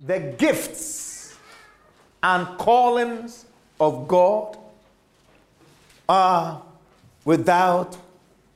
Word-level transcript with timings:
the 0.00 0.18
gifts 0.38 1.36
and 2.22 2.46
callings 2.58 3.46
of 3.80 4.06
God 4.06 4.58
are 6.08 6.62
without 7.24 7.96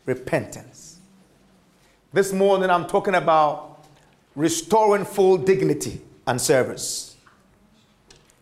repentance. 0.06 0.98
This 2.12 2.32
morning 2.32 2.68
I'm 2.70 2.86
talking 2.86 3.14
about 3.14 3.84
restoring 4.36 5.04
full 5.04 5.38
dignity 5.38 6.00
and 6.26 6.40
service. 6.40 7.16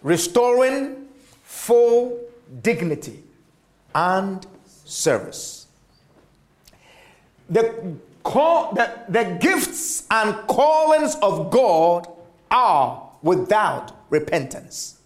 Restoring 0.03 1.09
full 1.43 2.21
dignity 2.63 3.23
and 3.95 4.47
service. 4.85 5.67
The, 7.49 7.97
call, 8.23 8.75
the, 8.75 8.91
the 9.09 9.39
gifts 9.41 10.07
and 10.11 10.35
callings 10.47 11.17
of 11.23 11.51
God 11.51 12.09
are 12.51 13.11
without 13.23 13.93
repentance. 14.11 15.01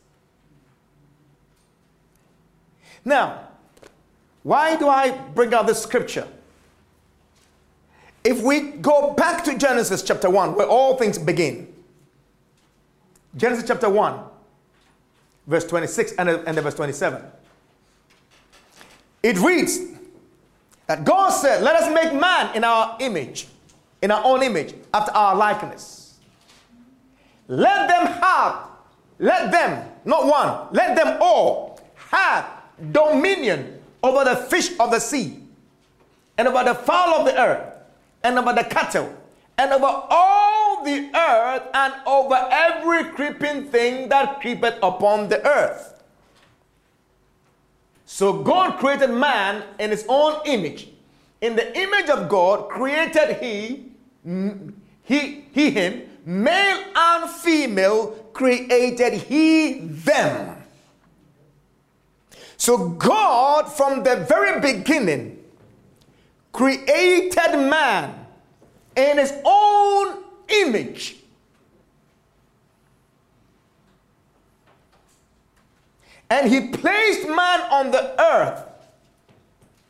Now, 3.04 3.48
why 4.42 4.76
do 4.76 4.88
I 4.88 5.10
bring 5.10 5.54
out 5.54 5.66
this 5.66 5.82
scripture? 5.82 6.26
If 8.24 8.42
we 8.42 8.60
go 8.60 9.12
back 9.14 9.44
to 9.44 9.58
Genesis 9.58 10.02
chapter 10.02 10.30
1, 10.30 10.54
where 10.54 10.66
all 10.66 10.96
things 10.96 11.18
begin, 11.18 11.72
Genesis 13.36 13.64
chapter 13.66 13.88
1, 13.88 14.20
verse 15.46 15.64
26 15.66 16.12
and, 16.12 16.28
and 16.28 16.58
verse 16.60 16.74
27, 16.74 17.22
it 19.22 19.38
reads 19.38 19.80
that 20.86 21.04
God 21.04 21.30
said, 21.30 21.62
Let 21.62 21.76
us 21.76 21.92
make 21.92 22.12
man 22.12 22.54
in 22.54 22.64
our 22.64 22.96
image, 23.00 23.48
in 24.02 24.10
our 24.10 24.24
own 24.24 24.42
image, 24.42 24.74
after 24.92 25.12
our 25.12 25.34
likeness. 25.34 26.01
Let 27.48 27.88
them 27.88 28.06
have, 28.06 28.68
let 29.18 29.50
them, 29.50 29.88
not 30.04 30.26
one, 30.26 30.68
let 30.72 30.96
them 30.96 31.18
all 31.20 31.80
have 32.10 32.48
dominion 32.90 33.80
over 34.02 34.24
the 34.24 34.36
fish 34.36 34.70
of 34.80 34.90
the 34.90 34.98
sea, 34.98 35.38
and 36.38 36.48
over 36.48 36.64
the 36.64 36.74
fowl 36.74 37.20
of 37.20 37.26
the 37.26 37.40
earth, 37.40 37.74
and 38.24 38.38
over 38.38 38.52
the 38.52 38.64
cattle, 38.64 39.14
and 39.58 39.72
over 39.72 39.86
all 39.86 40.84
the 40.84 41.10
earth, 41.14 41.62
and 41.74 41.94
over 42.06 42.48
every 42.50 43.04
creeping 43.04 43.68
thing 43.68 44.08
that 44.08 44.40
creepeth 44.40 44.78
upon 44.82 45.28
the 45.28 45.46
earth. 45.46 46.02
So 48.06 48.42
God 48.42 48.78
created 48.78 49.10
man 49.10 49.64
in 49.78 49.90
his 49.90 50.04
own 50.08 50.40
image. 50.44 50.88
In 51.40 51.56
the 51.56 51.76
image 51.78 52.10
of 52.10 52.28
God 52.28 52.68
created 52.68 53.38
he, 53.40 53.92
he, 55.02 55.44
he 55.52 55.70
him, 55.70 56.02
male 56.24 56.84
and 56.94 57.30
female 57.30 58.08
created 58.32 59.14
he 59.14 59.80
them. 59.80 60.56
So 62.56 62.90
God, 62.90 63.72
from 63.72 64.04
the 64.04 64.24
very 64.28 64.60
beginning, 64.60 65.42
created 66.52 67.56
man 67.68 68.26
in 68.96 69.18
his 69.18 69.32
own 69.44 70.22
image. 70.48 71.16
And 76.30 76.50
he 76.50 76.68
placed 76.68 77.26
man 77.28 77.60
on 77.62 77.90
the 77.90 78.20
earth 78.22 78.64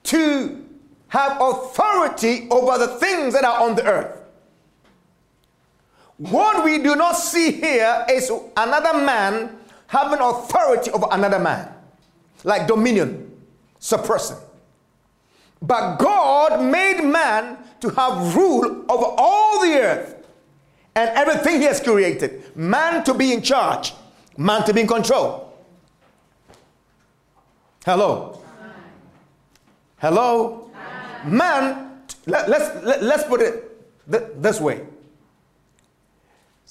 to 0.05 0.65
have 1.09 1.37
authority 1.41 2.49
over 2.51 2.79
the 2.79 2.99
things 2.99 3.35
that 3.35 3.45
are 3.45 3.61
on 3.61 3.77
the 3.77 3.85
earth. 3.85 4.22
What 6.31 6.65
we 6.65 6.79
do 6.79 6.95
not 6.95 7.17
see 7.17 7.51
here 7.51 8.07
is 8.09 8.31
another 8.57 9.05
man 9.05 9.59
having 9.89 10.21
authority 10.21 10.93
over 10.93 11.07
another 11.11 11.41
man 11.41 11.75
like 12.45 12.69
dominion, 12.69 13.29
suppressing. 13.81 14.37
But 15.61 15.97
God 15.97 16.63
made 16.63 17.03
man 17.03 17.59
to 17.81 17.89
have 17.91 18.37
rule 18.37 18.85
over 18.89 19.07
all 19.19 19.63
the 19.63 19.73
earth 19.81 20.29
and 20.95 21.11
everything 21.11 21.61
he 21.61 21.67
has 21.67 21.81
created. 21.81 22.57
Man 22.57 23.03
to 23.03 23.15
be 23.15 23.33
in 23.33 23.43
charge, 23.43 23.93
man 24.37 24.65
to 24.67 24.73
be 24.73 24.83
in 24.83 24.87
control. 24.87 25.53
Hello. 27.85 28.41
Hello. 29.99 30.71
Man, 31.25 32.03
let, 32.27 32.49
let's, 32.49 32.85
let, 32.85 33.03
let's 33.03 33.25
put 33.25 33.41
it 33.41 34.09
th- 34.09 34.23
this 34.37 34.61
way. 34.61 34.87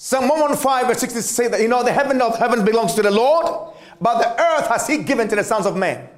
Psalm 0.04 0.30
115 0.30 0.88
verse 0.88 1.00
60 1.00 1.22
say 1.22 1.48
that, 1.48 1.62
you 1.62 1.68
know, 1.68 1.84
the 1.84 1.94
heaven 1.94 2.20
of 2.24 2.36
heavens 2.36 2.64
belongs 2.64 2.96
to 2.96 3.04
the 3.04 3.12
Lord 3.12 3.72
but 4.02 4.18
the 4.18 4.42
earth 4.42 4.66
has 4.66 4.88
he 4.88 4.98
given 4.98 5.28
to 5.28 5.36
the 5.36 5.44
sons 5.44 5.68
of 5.68 5.78
men. 5.78 6.10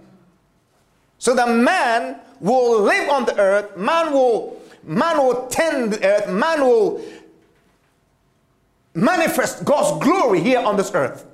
So 1.18 1.36
that 1.36 1.50
man 1.50 2.22
will 2.40 2.82
live 2.82 3.10
on 3.10 3.26
the 3.26 3.38
earth, 3.38 3.76
man 3.76 4.14
will, 4.14 4.58
man 4.84 5.18
will 5.18 5.48
tend 5.48 5.92
the 5.92 6.06
earth, 6.06 6.30
man 6.30 6.62
will 6.62 7.04
manifest 8.94 9.66
God's 9.66 10.02
glory 10.02 10.40
here 10.40 10.60
on 10.60 10.78
this 10.78 10.92
earth. 10.94 11.26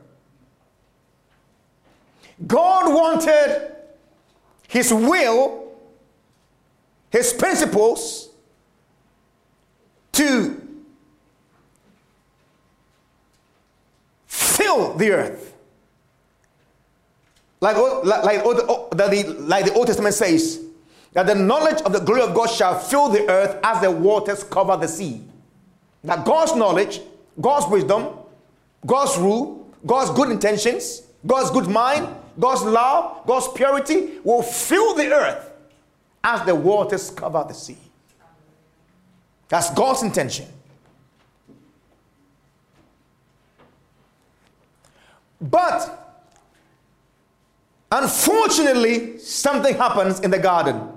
God 2.47 2.91
wanted 2.91 3.75
his 4.67 4.91
will, 4.91 5.71
his 7.11 7.31
principles 7.31 8.29
to 10.13 10.59
fill 14.59 14.93
the 14.93 15.11
earth. 15.11 15.53
Like, 17.61 17.77
like, 18.03 18.23
like 18.23 19.65
the 19.65 19.73
Old 19.73 19.87
Testament 19.87 20.15
says, 20.15 20.61
that 21.13 21.25
the 21.25 21.35
knowledge 21.35 21.81
of 21.81 21.91
the 21.91 21.99
glory 21.99 22.21
of 22.21 22.35
God 22.35 22.49
shall 22.49 22.77
fill 22.77 23.09
the 23.09 23.27
earth 23.29 23.57
as 23.63 23.81
the 23.81 23.91
waters 23.91 24.43
cover 24.43 24.77
the 24.77 24.87
sea. 24.87 25.21
That 26.03 26.23
God's 26.25 26.55
knowledge, 26.55 27.01
God's 27.41 27.67
wisdom, 27.67 28.09
God's 28.85 29.17
rule, 29.17 29.67
God's 29.85 30.11
good 30.11 30.29
intentions, 30.29 31.01
God's 31.25 31.51
good 31.51 31.67
mind, 31.67 32.07
God's 32.39 32.63
love, 32.63 33.25
God's 33.25 33.47
purity 33.49 34.19
will 34.23 34.41
fill 34.41 34.93
the 34.95 35.11
earth 35.11 35.51
as 36.23 36.45
the 36.45 36.55
waters 36.55 37.09
cover 37.09 37.43
the 37.47 37.53
sea. 37.53 37.77
That's 39.49 39.73
God's 39.73 40.03
intention. 40.03 40.45
But 45.41 45.99
Unfortunately, 47.91 49.17
something 49.17 49.75
happens 49.75 50.19
in 50.19 50.29
the 50.29 50.37
garden. 50.37 50.89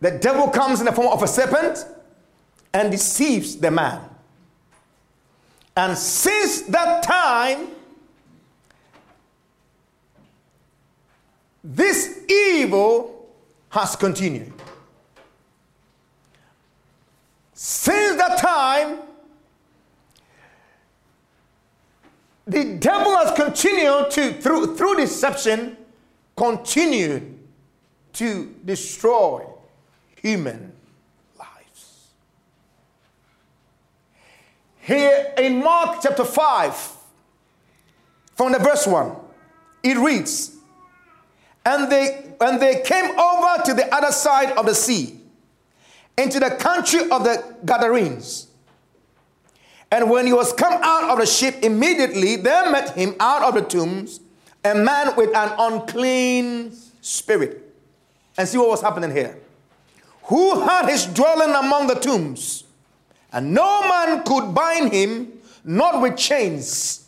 The 0.00 0.12
devil 0.12 0.48
comes 0.48 0.80
in 0.80 0.86
the 0.86 0.92
form 0.92 1.12
of 1.12 1.22
a 1.22 1.28
serpent 1.28 1.84
and 2.72 2.90
deceives 2.90 3.56
the 3.56 3.70
man. 3.70 4.00
And 5.76 5.96
since 5.96 6.62
that 6.62 7.02
time, 7.02 7.68
this 11.64 12.24
evil 12.28 13.28
has 13.70 13.96
continued. 13.96 14.52
Since 17.54 18.16
that 18.18 18.38
time, 18.38 18.98
the 22.52 22.76
devil 22.78 23.16
has 23.16 23.32
continued 23.36 24.10
to, 24.10 24.32
through, 24.34 24.76
through 24.76 24.96
deception, 24.96 25.76
continue 26.36 27.38
to 28.14 28.54
destroy 28.64 29.46
human 30.20 30.72
lives. 31.38 32.08
Here 34.80 35.32
in 35.38 35.62
Mark 35.62 36.00
chapter 36.02 36.24
5, 36.24 36.96
from 38.34 38.52
the 38.52 38.58
verse 38.58 38.86
1, 38.86 39.16
it 39.82 39.96
reads, 39.96 40.56
and 41.64 41.90
they, 41.90 42.34
and 42.40 42.60
they 42.60 42.82
came 42.82 43.18
over 43.18 43.62
to 43.64 43.74
the 43.74 43.92
other 43.94 44.12
side 44.12 44.52
of 44.52 44.66
the 44.66 44.74
sea, 44.74 45.18
into 46.16 46.38
the 46.40 46.50
country 46.50 47.08
of 47.10 47.24
the 47.24 47.56
Gadarenes. 47.64 48.48
And 49.92 50.08
when 50.08 50.26
he 50.26 50.32
was 50.32 50.54
come 50.54 50.72
out 50.82 51.10
of 51.10 51.18
the 51.18 51.26
ship, 51.26 51.62
immediately 51.62 52.36
there 52.36 52.70
met 52.72 52.96
him 52.96 53.14
out 53.20 53.42
of 53.42 53.54
the 53.54 53.60
tombs 53.60 54.20
a 54.64 54.74
man 54.74 55.14
with 55.16 55.36
an 55.36 55.52
unclean 55.58 56.72
spirit. 57.02 57.74
And 58.38 58.48
see 58.48 58.56
what 58.56 58.68
was 58.68 58.80
happening 58.80 59.10
here. 59.10 59.38
Who 60.24 60.60
had 60.60 60.88
his 60.88 61.04
dwelling 61.04 61.54
among 61.54 61.88
the 61.88 61.94
tombs, 61.94 62.64
and 63.32 63.52
no 63.52 63.82
man 63.82 64.22
could 64.22 64.54
bind 64.54 64.92
him, 64.92 65.32
not 65.62 66.00
with 66.00 66.16
chains, 66.16 67.06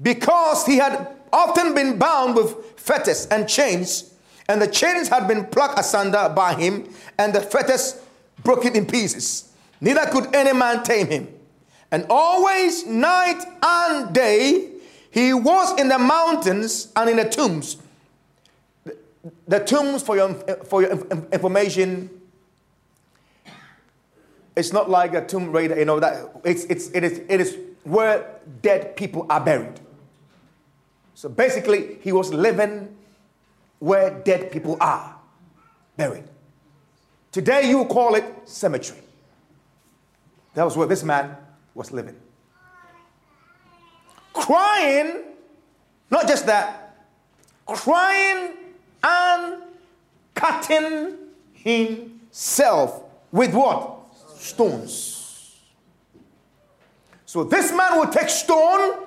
because 0.00 0.64
he 0.64 0.76
had 0.76 1.08
often 1.30 1.74
been 1.74 1.98
bound 1.98 2.36
with 2.36 2.80
fetters 2.80 3.26
and 3.26 3.46
chains, 3.46 4.14
and 4.48 4.62
the 4.62 4.66
chains 4.66 5.08
had 5.08 5.28
been 5.28 5.44
plucked 5.44 5.78
asunder 5.78 6.32
by 6.34 6.54
him, 6.54 6.88
and 7.18 7.34
the 7.34 7.40
fetters 7.40 8.00
broken 8.42 8.74
in 8.74 8.86
pieces. 8.86 9.52
neither 9.80 10.06
could 10.06 10.34
any 10.34 10.52
man 10.52 10.82
tame 10.82 11.06
him. 11.06 11.28
And 11.90 12.06
always, 12.08 12.86
night 12.86 13.42
and 13.62 14.14
day, 14.14 14.68
he 15.10 15.34
was 15.34 15.78
in 15.78 15.88
the 15.88 15.98
mountains 15.98 16.92
and 16.94 17.10
in 17.10 17.16
the 17.16 17.24
tombs. 17.24 17.76
The 19.48 19.58
tombs, 19.58 20.02
for 20.02 20.16
your, 20.16 20.34
for 20.64 20.82
your 20.82 20.92
information, 21.32 22.10
it's 24.56 24.72
not 24.72 24.88
like 24.88 25.14
a 25.14 25.26
tomb 25.26 25.50
raider, 25.50 25.78
you 25.78 25.84
know, 25.84 25.98
that 26.00 26.30
it's, 26.44 26.64
it's, 26.64 26.90
it, 26.90 27.02
is, 27.02 27.20
it 27.28 27.40
is 27.40 27.56
where 27.82 28.40
dead 28.62 28.94
people 28.96 29.26
are 29.28 29.40
buried. 29.40 29.80
So 31.14 31.28
basically, 31.28 31.98
he 32.02 32.12
was 32.12 32.32
living 32.32 32.96
where 33.78 34.10
dead 34.20 34.52
people 34.52 34.76
are 34.80 35.16
buried. 35.96 36.24
Today, 37.32 37.68
you 37.68 37.84
call 37.86 38.14
it 38.14 38.24
cemetery. 38.44 39.00
That 40.54 40.64
was 40.64 40.76
where 40.76 40.86
this 40.86 41.02
man 41.02 41.36
was 41.74 41.92
living. 41.92 42.16
Crying, 44.32 45.22
not 46.10 46.26
just 46.26 46.46
that, 46.46 47.06
crying 47.66 48.54
and 49.02 49.62
cutting 50.34 51.16
himself 51.52 53.02
with 53.32 53.54
what? 53.54 53.98
Stones. 54.36 55.56
So 57.26 57.44
this 57.44 57.72
man 57.72 57.98
would 57.98 58.10
take 58.10 58.28
stone 58.28 59.04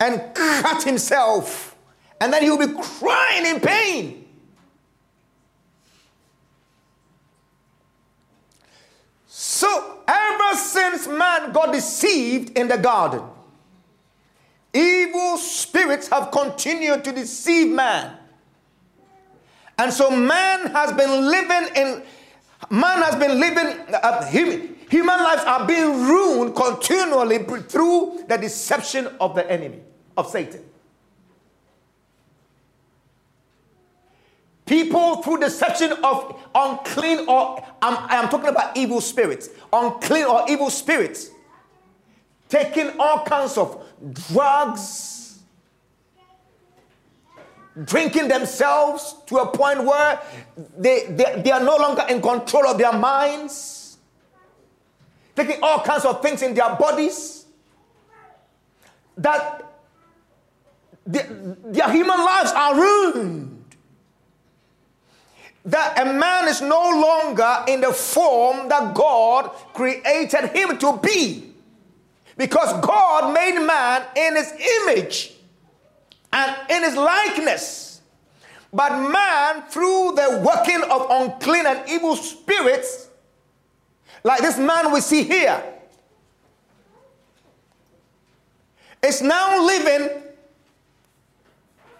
and 0.00 0.34
cut 0.34 0.82
himself, 0.82 1.76
and 2.20 2.32
then 2.32 2.42
he 2.42 2.50
will 2.50 2.66
be 2.66 2.72
crying 2.72 3.46
in 3.46 3.60
pain. 3.60 4.21
So, 9.62 10.00
ever 10.08 10.56
since 10.56 11.06
man 11.06 11.52
got 11.52 11.72
deceived 11.72 12.58
in 12.58 12.66
the 12.66 12.76
garden, 12.76 13.22
evil 14.74 15.36
spirits 15.36 16.08
have 16.08 16.32
continued 16.32 17.04
to 17.04 17.12
deceive 17.12 17.72
man. 17.72 18.16
And 19.78 19.92
so, 19.92 20.10
man 20.10 20.66
has 20.72 20.92
been 20.94 21.30
living 21.30 21.76
in, 21.76 22.02
man 22.70 23.02
has 23.02 23.14
been 23.14 23.38
living, 23.38 23.68
uh, 23.94 24.26
human, 24.26 24.74
human 24.90 25.18
lives 25.22 25.44
are 25.44 25.64
being 25.64 26.08
ruined 26.08 26.56
continually 26.56 27.38
through 27.44 28.24
the 28.26 28.38
deception 28.38 29.14
of 29.20 29.36
the 29.36 29.48
enemy, 29.48 29.78
of 30.16 30.26
Satan. 30.26 30.64
People 34.64 35.22
through 35.22 35.38
deception 35.38 35.92
of 36.04 36.38
unclean 36.54 37.28
or 37.28 37.64
I'm, 37.82 37.96
I'm 38.08 38.28
talking 38.28 38.48
about 38.48 38.76
evil 38.76 39.00
spirits, 39.00 39.48
unclean 39.72 40.24
or 40.24 40.44
evil 40.48 40.70
spirits, 40.70 41.30
taking 42.48 42.92
all 42.98 43.24
kinds 43.24 43.58
of 43.58 43.84
drugs, 44.30 45.40
drinking 47.84 48.28
themselves 48.28 49.16
to 49.26 49.38
a 49.38 49.46
point 49.46 49.82
where 49.82 50.20
they, 50.78 51.06
they, 51.08 51.42
they 51.42 51.50
are 51.50 51.62
no 51.62 51.76
longer 51.76 52.04
in 52.08 52.22
control 52.22 52.68
of 52.68 52.78
their 52.78 52.92
minds, 52.92 53.98
taking 55.34 55.60
all 55.60 55.80
kinds 55.80 56.04
of 56.04 56.22
things 56.22 56.42
in 56.42 56.54
their 56.54 56.76
bodies 56.76 57.46
that 59.16 59.64
their, 61.04 61.26
their 61.64 61.90
human 61.90 62.16
lives 62.16 62.52
are 62.52 62.76
ruined 62.76 63.51
that 65.64 65.98
a 66.00 66.12
man 66.12 66.48
is 66.48 66.60
no 66.60 66.90
longer 66.90 67.64
in 67.68 67.80
the 67.80 67.92
form 67.92 68.68
that 68.68 68.94
God 68.94 69.50
created 69.74 70.50
him 70.50 70.78
to 70.78 70.98
be. 70.98 71.52
Because 72.36 72.72
God 72.84 73.32
made 73.32 73.64
man 73.64 74.04
in 74.16 74.36
his 74.36 74.52
image 74.82 75.34
and 76.32 76.56
in 76.70 76.82
his 76.82 76.96
likeness. 76.96 78.00
But 78.72 79.10
man, 79.10 79.62
through 79.68 80.14
the 80.16 80.42
working 80.44 80.82
of 80.90 81.06
unclean 81.10 81.66
and 81.66 81.88
evil 81.88 82.16
spirits, 82.16 83.08
like 84.24 84.40
this 84.40 84.58
man 84.58 84.92
we 84.92 85.00
see 85.00 85.22
here, 85.22 85.62
is 89.02 89.20
now 89.20 89.64
living 89.64 90.22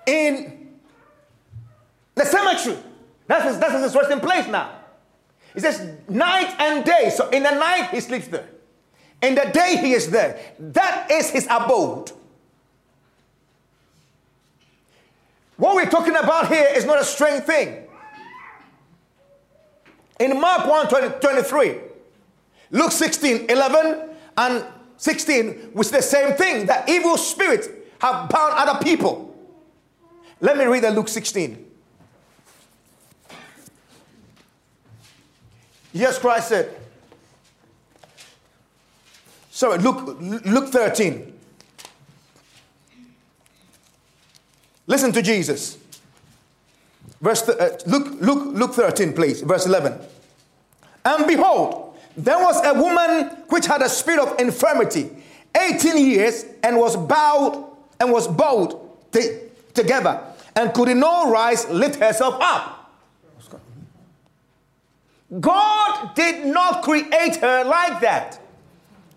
in 0.06 0.78
the 2.14 2.24
cemetery. 2.24 2.78
That's 3.32 3.46
his, 3.46 3.58
that's 3.58 3.82
his 3.82 3.94
resting 3.94 4.20
place 4.20 4.46
now. 4.46 4.70
He 5.55 5.61
says 5.61 5.96
night 6.06 6.55
and 6.58 6.84
day. 6.84 7.11
So 7.17 7.31
in 7.31 7.43
the 7.43 7.50
night, 7.50 7.88
he 7.90 8.00
sleeps 8.00 8.29
there. 8.29 8.46
In 9.23 9.34
the 9.34 9.50
day, 9.55 9.79
he 9.81 9.94
is 9.94 10.11
there. 10.11 10.38
That 10.58 11.11
is 11.11 11.31
his 11.31 11.46
abode. 11.49 12.12
What 15.56 15.76
we're 15.76 15.88
talking 15.88 16.14
about 16.14 16.49
here 16.49 16.69
is 16.75 16.84
not 16.84 17.00
a 17.00 17.05
strange 17.05 17.44
thing. 17.44 17.84
In 20.20 20.38
Mark 20.38 20.67
1 20.67 20.88
20, 20.88 21.20
23, 21.20 21.76
Luke 22.70 22.93
16 22.93 23.46
11 23.49 24.11
and 24.37 24.67
16, 24.99 25.70
which 25.73 25.88
the 25.88 26.02
same 26.02 26.37
thing 26.37 26.67
that 26.67 26.87
evil 26.87 27.17
spirits 27.17 27.69
have 27.99 28.29
bound 28.29 28.52
other 28.58 28.84
people. 28.84 29.34
Let 30.43 30.58
me 30.58 30.67
read 30.67 30.82
the 30.82 30.90
Luke 30.90 31.08
16. 31.08 31.71
Yes, 35.92 36.18
Christ 36.18 36.48
said. 36.48 36.74
Sorry, 39.50 39.78
Luke, 39.78 40.16
Luke 40.20 40.68
13. 40.68 41.32
Listen 44.86 45.12
to 45.12 45.22
Jesus. 45.22 45.78
Verse 47.20 47.48
uh, 47.48 47.78
Luke, 47.86 48.20
Luke, 48.20 48.54
Luke 48.54 48.74
13, 48.74 49.12
please, 49.12 49.42
verse 49.42 49.66
11. 49.66 49.98
And 51.04 51.26
behold, 51.26 51.96
there 52.16 52.38
was 52.38 52.64
a 52.64 52.74
woman 52.74 53.44
which 53.48 53.66
had 53.66 53.80
a 53.82 53.88
spirit 53.88 54.20
of 54.20 54.40
infirmity 54.40 55.10
18 55.56 56.04
years 56.04 56.44
and 56.62 56.76
was 56.76 56.96
bowed 56.96 57.70
and 58.00 58.10
was 58.10 58.26
bowed 58.26 58.78
together 59.74 60.20
and 60.56 60.72
could 60.74 60.88
in 60.88 61.00
no 61.00 61.30
rise 61.30 61.68
lift 61.68 62.00
herself 62.00 62.36
up. 62.40 62.81
God 65.40 66.14
did 66.14 66.46
not 66.46 66.82
create 66.82 67.37
her 67.37 67.64
like 67.64 68.00
that. 68.00 68.40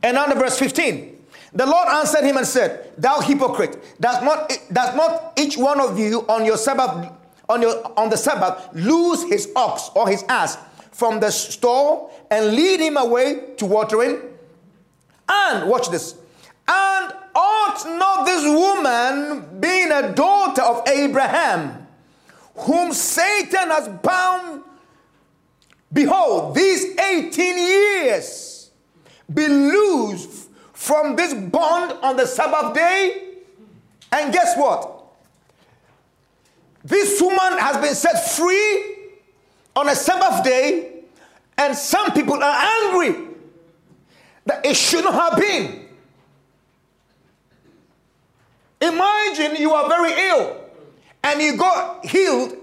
And 0.02 0.18
under 0.18 0.36
verse 0.36 0.58
15, 0.58 1.16
the 1.54 1.66
Lord 1.66 1.88
answered 1.88 2.24
him 2.24 2.38
and 2.38 2.46
said, 2.46 2.92
Thou 2.98 3.22
hypocrite, 3.22 3.82
does 4.00 4.24
not, 4.24 4.50
does 4.72 4.96
not 4.96 5.34
each 5.38 5.58
one 5.58 5.80
of 5.80 5.98
you 5.98 6.22
on 6.28 6.46
your 6.46 6.58
Sabbath, 6.58 7.12
on 7.50 7.62
your 7.62 7.92
on 7.98 8.10
the 8.10 8.18
Sabbath, 8.18 8.70
lose 8.74 9.24
his 9.24 9.50
ox 9.56 9.90
or 9.96 10.08
his 10.10 10.24
ass 10.24 10.58
from 10.92 11.20
the 11.20 11.32
stall 11.32 12.12
and 12.30 12.56
lead 12.56 12.80
him 12.80 12.98
away 12.98 13.54
to 13.58 13.66
watering? 13.66 14.20
And 15.28 15.70
watch 15.70 15.90
this. 15.90 16.16
And 16.68 17.14
ought 17.34 17.84
not 17.86 18.26
this 18.26 18.44
woman, 18.44 19.60
being 19.60 19.92
a 19.92 20.14
daughter 20.14 20.62
of 20.62 20.88
Abraham, 20.88 21.88
whom 22.56 22.94
Satan 22.94 23.70
has 23.70 23.88
bound 23.88 24.64
Behold, 25.96 26.56
these 26.56 27.00
18 27.00 27.58
years 27.58 28.70
be 29.34 29.48
loosed 29.48 30.50
from 30.74 31.16
this 31.16 31.34
bond 31.34 31.94
on 32.04 32.18
the 32.18 32.28
Sabbath 32.28 32.74
day. 32.76 33.36
And 34.12 34.34
guess 34.34 34.58
what? 34.58 35.06
This 36.84 37.22
woman 37.22 37.58
has 37.60 37.78
been 37.78 37.96
set 37.96 38.30
free 38.36 38.98
on 39.74 39.88
a 39.88 39.96
Sabbath 39.96 40.44
day, 40.44 41.04
and 41.58 41.74
some 41.74 42.12
people 42.12 42.44
are 42.44 42.66
angry 42.84 43.16
that 44.46 44.66
it 44.66 44.76
should 44.76 45.06
not 45.06 45.14
have 45.14 45.40
been. 45.40 45.88
Imagine 48.82 49.56
you 49.56 49.72
are 49.72 49.88
very 49.88 50.12
ill 50.28 50.58
and 51.24 51.42
you 51.42 51.56
got 51.56 52.06
healed 52.06 52.54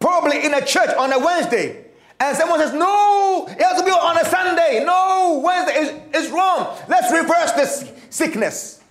probably 0.00 0.44
in 0.44 0.52
a 0.52 0.66
church 0.66 0.90
on 0.98 1.12
a 1.12 1.18
Wednesday 1.20 1.79
and 2.20 2.36
someone 2.36 2.60
says, 2.60 2.74
no, 2.74 3.46
it 3.48 3.62
has 3.62 3.80
to 3.80 3.84
be 3.84 3.90
on 3.90 4.18
a 4.18 4.24
Sunday. 4.26 4.84
No, 4.84 5.40
Wednesday 5.42 5.78
is, 5.80 6.24
is 6.24 6.30
wrong. 6.30 6.76
Let's 6.86 7.10
reverse 7.10 7.52
this 7.52 7.90
sickness. 8.10 8.82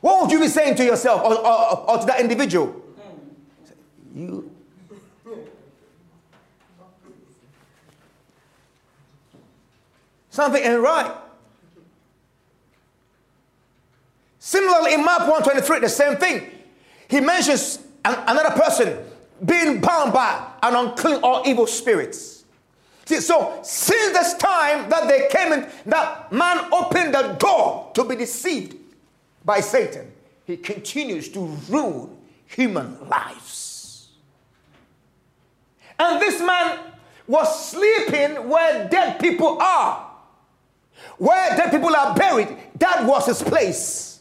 What 0.00 0.22
would 0.22 0.32
you 0.32 0.40
be 0.40 0.48
saying 0.48 0.76
to 0.76 0.84
yourself 0.84 1.22
or, 1.22 1.38
or, 1.38 1.90
or 1.90 1.98
to 1.98 2.06
that 2.06 2.20
individual? 2.20 2.82
You. 4.14 4.50
Something 10.30 10.62
ain't 10.62 10.80
right. 10.80 11.14
Similarly, 14.38 14.94
in 14.94 15.04
Mark 15.04 15.20
123, 15.20 15.80
the 15.80 15.88
same 15.90 16.16
thing. 16.16 16.50
He 17.06 17.20
mentions 17.20 17.80
an, 18.02 18.14
another 18.26 18.58
person 18.58 18.98
being 19.44 19.82
bound 19.82 20.14
by 20.14 20.52
an 20.62 20.74
unclean 20.74 21.20
or 21.22 21.42
evil 21.46 21.66
spirits. 21.66 22.41
See, 23.04 23.20
so 23.20 23.60
since 23.62 24.12
this 24.12 24.34
time 24.34 24.88
that 24.88 25.08
they 25.08 25.28
came 25.28 25.52
in, 25.52 25.68
that 25.86 26.32
man 26.32 26.72
opened 26.72 27.14
the 27.14 27.36
door 27.38 27.90
to 27.94 28.04
be 28.04 28.16
deceived 28.16 28.76
by 29.44 29.60
Satan, 29.60 30.12
he 30.44 30.56
continues 30.56 31.28
to 31.30 31.40
ruin 31.68 32.16
human 32.46 33.08
lives. 33.08 34.08
And 35.98 36.20
this 36.20 36.40
man 36.40 36.78
was 37.26 37.70
sleeping 37.70 38.48
where 38.48 38.88
dead 38.88 39.18
people 39.20 39.60
are. 39.60 40.10
Where 41.18 41.56
dead 41.56 41.70
people 41.70 41.94
are 41.94 42.14
buried, 42.14 42.56
that 42.78 43.04
was 43.04 43.26
his 43.26 43.42
place. 43.42 44.11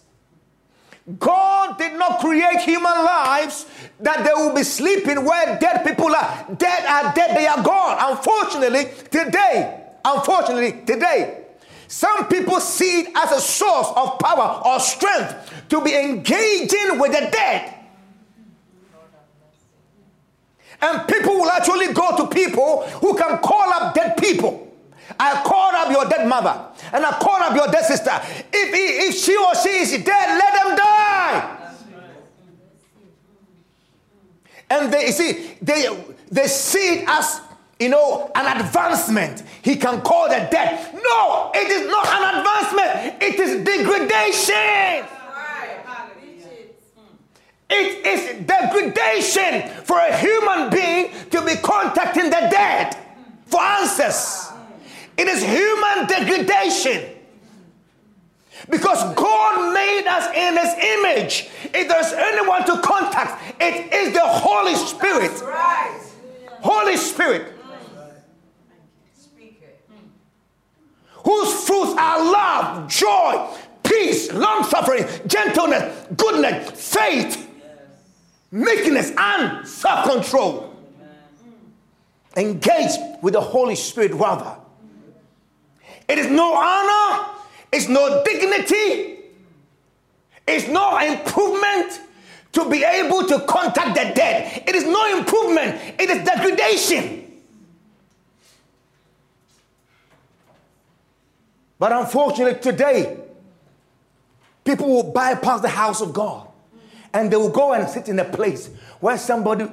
God 1.18 1.78
did 1.78 1.98
not 1.98 2.20
create 2.20 2.60
human 2.60 2.84
lives 2.84 3.66
that 4.00 4.24
they 4.24 4.34
will 4.34 4.54
be 4.54 4.64
sleeping 4.64 5.26
where 5.26 5.58
dead 5.60 5.84
people 5.84 6.16
are. 6.16 6.46
Dead 6.58 6.86
are 6.86 7.14
dead, 7.14 7.36
they 7.36 7.48
are 7.48 7.62
gone. 7.64 7.98
Unfortunately, 8.12 8.86
today, 9.10 9.84
unfortunately, 10.06 10.84
today, 10.86 11.46
some 11.88 12.28
people 12.28 12.60
see 12.60 13.02
it 13.02 13.12
as 13.16 13.32
a 13.32 13.42
source 13.42 13.88
of 13.96 14.20
power 14.20 14.62
or 14.64 14.80
strength 14.80 15.66
to 15.70 15.82
be 15.82 15.94
engaging 15.94 17.00
with 17.00 17.12
the 17.12 17.30
dead. 17.32 17.80
And 20.82 21.08
people 21.08 21.34
will 21.34 21.50
actually 21.50 21.94
go 21.94 22.16
to 22.18 22.28
people 22.28 22.84
who 23.02 23.16
can 23.16 23.40
call 23.40 23.74
up 23.74 23.94
dead 23.94 24.18
people. 24.18 24.68
I 25.20 25.44
called 25.44 25.76
up 25.76 25.92
your 25.92 26.06
dead 26.06 26.28
mother 26.28 26.71
and 26.94 27.06
I 27.06 27.12
call 27.20 27.42
up 27.42 27.56
your 27.56 27.68
dead 27.68 27.86
sister. 27.86 28.12
If, 28.52 28.74
he, 28.74 29.08
if 29.08 29.16
she 29.16 29.36
or 29.38 29.56
she 29.56 29.70
is 29.70 29.92
dead, 30.04 30.38
let 30.38 30.64
them 30.64 30.76
die. 30.76 31.58
And 34.70 34.94
they 34.94 35.12
see 35.12 35.58
they 35.62 35.86
they 36.32 36.48
see 36.48 37.00
it 37.00 37.06
as 37.08 37.42
you 37.78 37.90
know 37.90 38.32
an 38.34 38.62
advancement. 38.62 39.44
He 39.62 39.76
can 39.76 40.02
call 40.02 40.30
the 40.30 40.48
dead. 40.50 40.94
No, 40.94 41.52
it 41.54 41.70
is 41.70 41.92
not 41.92 42.08
an 42.08 42.40
advancement. 42.40 43.22
It 43.22 43.40
is 43.40 43.66
degradation. 43.66 45.08
It 47.74 48.06
is 48.06 48.46
degradation 48.46 49.84
for 49.84 49.98
a 49.98 50.16
human 50.18 50.70
being 50.70 51.12
to 51.32 51.42
be 51.46 51.56
contacting 51.56 52.26
the 52.26 52.48
dead 52.50 52.98
for 53.46 53.62
answers. 53.62 54.51
It 55.18 55.28
is 55.28 55.44
human 55.44 56.08
degradation. 56.08 57.18
Because 58.70 59.16
God 59.16 59.74
made 59.74 60.08
us 60.08 60.28
in 60.36 60.58
His 60.58 60.74
image. 61.00 61.50
If 61.74 61.88
there's 61.88 62.14
anyone 62.14 62.66
to 62.66 62.82
contact, 62.82 63.56
it 63.60 63.92
is 63.94 64.14
the 64.14 64.22
Holy 64.22 64.76
Spirit. 64.76 65.32
Right. 65.42 66.00
Holy 66.62 66.98
Spirit. 66.98 67.54
Whose 71.26 71.68
fruits 71.68 71.94
are 72.00 72.24
love, 72.32 72.90
joy, 72.90 73.48
peace, 73.84 74.32
long 74.34 74.64
suffering, 74.64 75.06
gentleness, 75.28 76.08
goodness, 76.18 76.94
faith, 76.94 77.48
meekness, 78.52 79.12
and 79.16 79.68
self 79.68 80.10
control. 80.10 80.76
Engage 82.36 82.92
with 83.22 83.34
the 83.34 83.42
Holy 83.42 83.76
Spirit 83.76 84.14
rather. 84.14 84.61
It 86.12 86.18
is 86.18 86.28
no 86.30 86.54
honor, 86.56 87.26
it's 87.72 87.88
no 87.88 88.22
dignity, 88.26 89.20
it's 90.46 90.68
no 90.68 90.98
improvement 90.98 92.02
to 92.52 92.70
be 92.70 92.84
able 92.84 93.26
to 93.28 93.40
contact 93.48 93.96
the 93.96 94.14
dead. 94.14 94.64
It 94.68 94.76
is 94.76 94.84
no 94.84 95.18
improvement, 95.18 95.80
it 95.98 96.10
is 96.10 96.26
degradation. 96.26 97.32
But 101.80 101.94
unfortunately, 101.94 102.60
today, 102.60 103.18
people 104.66 104.88
will 104.88 105.14
bypass 105.14 105.62
the 105.62 105.70
house 105.70 106.02
of 106.02 106.12
God 106.12 106.46
and 107.14 107.32
they 107.32 107.38
will 107.38 107.52
go 107.52 107.72
and 107.72 107.88
sit 107.88 108.10
in 108.10 108.20
a 108.20 108.26
place 108.26 108.70
where 109.00 109.18
somebody, 109.18 109.64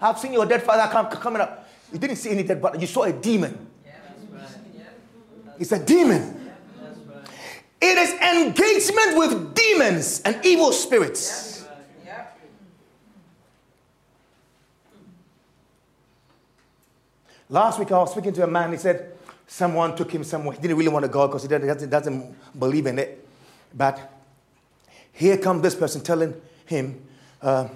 I've 0.00 0.20
seen 0.20 0.34
your 0.34 0.46
dead 0.46 0.62
father 0.62 0.88
come, 0.92 1.08
coming 1.08 1.42
up. 1.42 1.63
You 1.94 2.00
didn't 2.00 2.16
see 2.16 2.30
any 2.30 2.42
dead 2.42 2.60
body, 2.60 2.80
you 2.80 2.88
saw 2.88 3.04
a 3.04 3.12
demon. 3.12 3.68
It's 5.60 5.70
a 5.70 5.78
demon. 5.78 6.50
It 7.80 7.98
is 7.98 8.12
engagement 8.14 9.16
with 9.16 9.54
demons 9.54 10.20
and 10.22 10.44
evil 10.44 10.72
spirits. 10.72 11.64
Last 17.48 17.78
week 17.78 17.92
I 17.92 17.98
was 17.98 18.10
speaking 18.10 18.32
to 18.32 18.42
a 18.42 18.48
man, 18.48 18.72
he 18.72 18.78
said 18.78 19.12
someone 19.46 19.94
took 19.94 20.10
him 20.10 20.24
somewhere. 20.24 20.56
He 20.56 20.62
didn't 20.62 20.76
really 20.76 20.90
want 20.90 21.04
to 21.04 21.08
go 21.08 21.28
because 21.28 21.42
he 21.42 21.48
doesn't, 21.48 21.90
doesn't 21.90 22.58
believe 22.58 22.86
in 22.86 22.98
it. 22.98 23.24
But 23.72 24.12
here 25.12 25.36
comes 25.38 25.62
this 25.62 25.76
person 25.76 26.00
telling 26.00 26.34
him, 26.66 27.00
uh, 27.40 27.68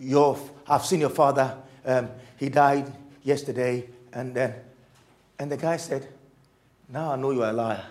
your, 0.00 0.36
I've 0.70 0.86
seen 0.86 1.00
your 1.00 1.10
father. 1.10 1.56
Um, 1.84 2.08
he 2.38 2.48
died 2.48 2.90
yesterday. 3.24 3.88
And 4.12 4.34
then, 4.34 4.54
and 5.38 5.50
the 5.50 5.56
guy 5.56 5.76
said, 5.76 6.06
now 6.88 7.12
I 7.12 7.16
know 7.16 7.32
you're 7.32 7.48
a 7.48 7.52
liar. 7.52 7.84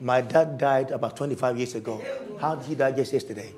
My 0.00 0.20
dad 0.20 0.58
died 0.58 0.90
about 0.90 1.16
25 1.16 1.56
years 1.56 1.74
ago. 1.76 2.02
How 2.40 2.56
did 2.56 2.66
he 2.66 2.74
die 2.74 2.92
just 2.92 3.12
yesterday? 3.12 3.52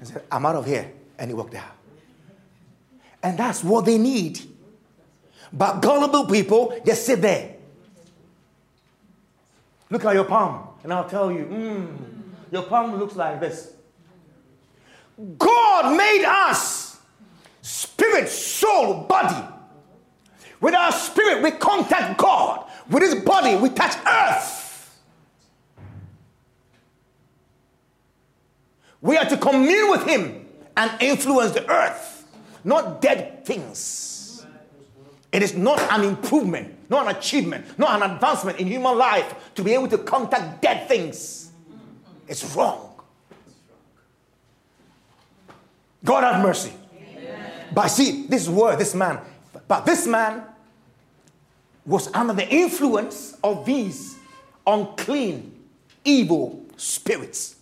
I 0.00 0.04
said, 0.04 0.24
I'm 0.32 0.46
out 0.46 0.56
of 0.56 0.66
here. 0.66 0.90
And 1.18 1.30
he 1.30 1.34
walked 1.34 1.54
out. 1.54 1.76
And 3.22 3.38
that's 3.38 3.62
what 3.62 3.84
they 3.84 3.98
need. 3.98 4.40
But 5.52 5.82
gullible 5.82 6.26
people 6.26 6.80
just 6.84 7.04
sit 7.04 7.20
there. 7.20 7.56
Look 9.90 10.04
at 10.04 10.14
your 10.14 10.24
palm, 10.24 10.68
and 10.82 10.92
I'll 10.92 11.08
tell 11.08 11.32
you, 11.32 11.44
mm, 11.46 11.96
your 12.52 12.62
palm 12.64 12.96
looks 12.98 13.16
like 13.16 13.40
this. 13.40 13.72
God 15.38 15.96
made 15.96 16.24
us 16.24 16.98
spirit, 17.62 18.28
soul, 18.28 19.04
body. 19.04 19.46
With 20.60 20.74
our 20.74 20.92
spirit, 20.92 21.42
we 21.42 21.50
contact 21.52 22.18
God. 22.18 22.68
With 22.90 23.02
his 23.02 23.16
body, 23.16 23.56
we 23.56 23.70
touch 23.70 23.96
earth. 24.06 25.00
We 29.00 29.16
are 29.16 29.26
to 29.26 29.36
commune 29.36 29.90
with 29.90 30.04
him 30.04 30.46
and 30.76 30.90
influence 31.00 31.52
the 31.52 31.68
earth, 31.70 32.26
not 32.64 33.00
dead 33.00 33.44
things. 33.44 34.44
It 35.30 35.42
is 35.42 35.54
not 35.54 35.80
an 35.92 36.04
improvement 36.04 36.78
not 36.88 37.06
an 37.06 37.16
achievement, 37.16 37.78
not 37.78 38.02
an 38.02 38.10
advancement 38.10 38.58
in 38.58 38.66
human 38.66 38.96
life 38.96 39.34
to 39.54 39.62
be 39.62 39.74
able 39.74 39.88
to 39.88 39.98
contact 39.98 40.62
dead 40.62 40.88
things. 40.88 41.50
It's 42.26 42.56
wrong. 42.56 42.87
God 46.04 46.24
have 46.24 46.42
mercy. 46.42 46.72
Amen. 46.94 47.50
But 47.74 47.88
see, 47.88 48.26
this 48.26 48.48
word, 48.48 48.78
this 48.78 48.94
man, 48.94 49.20
but 49.66 49.84
this 49.84 50.06
man 50.06 50.42
was 51.84 52.12
under 52.14 52.34
the 52.34 52.48
influence 52.48 53.36
of 53.42 53.64
these 53.64 54.16
unclean, 54.66 55.58
evil 56.04 56.64
spirits. 56.76 57.56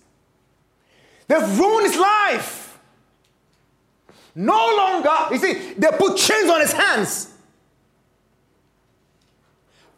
They've 1.29 1.59
ruined 1.59 1.87
his 1.87 1.99
life. 1.99 2.79
No 4.35 4.75
longer, 4.77 5.35
you 5.35 5.39
see, 5.39 5.73
they 5.75 5.89
put 5.97 6.17
chains 6.19 6.51
on 6.51 6.61
his 6.61 6.73
hands. 6.73 7.33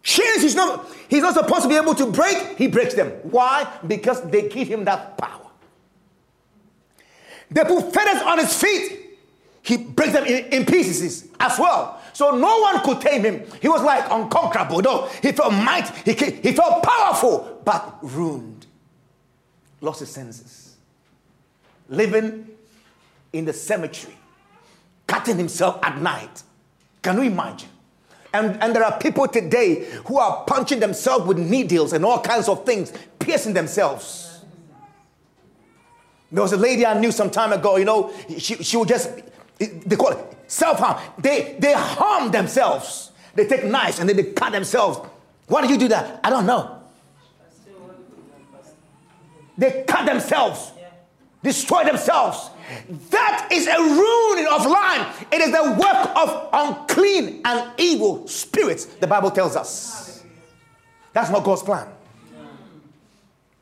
Chains 0.03 0.43
he's 0.43 0.55
not, 0.55 0.87
he's 1.09 1.23
not 1.23 1.35
supposed 1.35 1.63
to 1.63 1.69
be 1.69 1.75
able 1.75 1.95
to 1.95 2.07
break, 2.07 2.57
he 2.57 2.69
breaks 2.69 2.95
them. 2.95 3.09
Why? 3.25 3.67
Because 3.87 4.23
they 4.31 4.49
give 4.49 4.69
him 4.69 4.85
that 4.85 5.19
power. 5.19 5.48
They 7.51 7.65
put 7.65 7.93
feathers 7.93 8.23
on 8.23 8.39
his 8.39 8.55
feet, 8.55 9.19
he 9.63 9.77
breaks 9.77 10.13
them 10.13 10.25
in, 10.25 10.45
in 10.47 10.67
pieces 10.67 11.29
as 11.41 11.59
well. 11.59 12.01
So 12.13 12.31
no 12.31 12.61
one 12.61 12.81
could 12.83 13.01
tame 13.01 13.23
him. 13.23 13.45
He 13.61 13.69
was 13.69 13.83
like 13.83 14.05
unconquerable. 14.11 14.81
No, 14.81 15.07
he 15.23 15.33
felt 15.33 15.53
might, 15.53 15.89
he, 16.05 16.13
he 16.13 16.53
felt 16.53 16.83
powerful, 16.83 17.61
but 17.65 17.99
ruined. 18.03 18.67
Lost 19.81 20.01
his 20.01 20.11
senses. 20.11 20.77
Living 21.89 22.49
in 23.33 23.45
the 23.45 23.53
cemetery, 23.53 24.17
cutting 25.07 25.37
himself 25.37 25.79
at 25.83 26.01
night. 26.01 26.43
Can 27.03 27.17
you 27.17 27.23
imagine? 27.25 27.69
And, 28.33 28.63
and 28.63 28.75
there 28.75 28.85
are 28.85 28.99
people 28.99 29.27
today 29.29 29.87
who 30.07 30.19
are 30.19 30.45
punching 30.45 30.81
themselves 30.81 31.27
with 31.27 31.39
needles 31.39 31.93
and 31.93 32.05
all 32.05 32.21
kinds 32.21 32.49
of 32.49 32.67
things, 32.67 32.93
piercing 33.19 33.55
themselves. 33.55 34.28
There 36.31 36.43
was 36.43 36.53
a 36.53 36.57
lady 36.57 36.85
I 36.85 36.99
knew 36.99 37.11
some 37.11 37.31
time 37.31 37.53
ago, 37.53 37.77
you 37.77 37.85
know, 37.85 38.13
she, 38.39 38.63
she 38.63 38.77
would 38.77 38.89
just, 38.89 39.11
they 39.59 39.97
call 39.97 40.13
it 40.13 40.19
self 40.47 40.79
harm. 40.79 41.01
They, 41.19 41.57
they 41.59 41.73
harm 41.75 42.31
themselves. 42.31 43.13
They 43.35 43.47
take 43.47 43.65
knives 43.65 43.99
and 43.99 44.09
then 44.09 44.17
they 44.17 44.25
cut 44.33 44.53
themselves. 44.53 44.99
Why 45.47 45.67
do 45.67 45.73
you 45.73 45.79
do 45.79 45.89
that? 45.89 46.21
I 46.23 46.31
don't 46.31 46.47
know. 46.47 46.83
They 49.57 49.85
cut 49.89 50.07
themselves. 50.07 50.73
destroy 51.43 51.85
themselves. 51.85 52.51
That 53.11 53.49
is 53.51 53.67
a 53.67 53.79
ruining 53.79 54.47
of 54.53 54.67
life. 54.67 55.25
It 55.33 55.41
is 55.41 55.51
the 55.51 55.63
work 55.73 56.17
of 56.17 56.49
unclean 56.53 57.41
and 57.45 57.71
evil 57.79 58.29
spirits, 58.29 58.85
the 58.85 59.07
Bible 59.07 59.31
tells 59.31 59.57
us. 59.57 60.23
That's 61.13 61.31
not 61.31 61.43
God's 61.43 61.63
plan. 61.63 61.89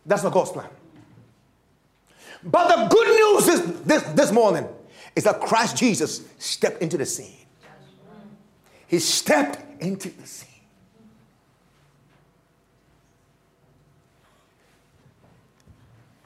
That's 0.05 0.23
not 0.23 0.33
God's 0.33 0.51
plan. 0.51 0.69
But 2.47 2.69
the 2.69 2.89
good 2.89 3.09
news 3.09 3.49
is 3.49 3.81
this, 3.83 4.03
this 4.15 4.33
morning 4.33 4.69
is 5.15 5.25
that 5.25 5.41
Christ 5.41 5.77
Jesus 5.77 6.23
stepped 6.39 6.81
into 6.81 6.97
the 6.97 7.07
scene. 7.07 7.37
He 8.87 9.01
stepped 9.01 9.83
into 9.83 10.11
the 10.11 10.27
scene. 10.27 10.51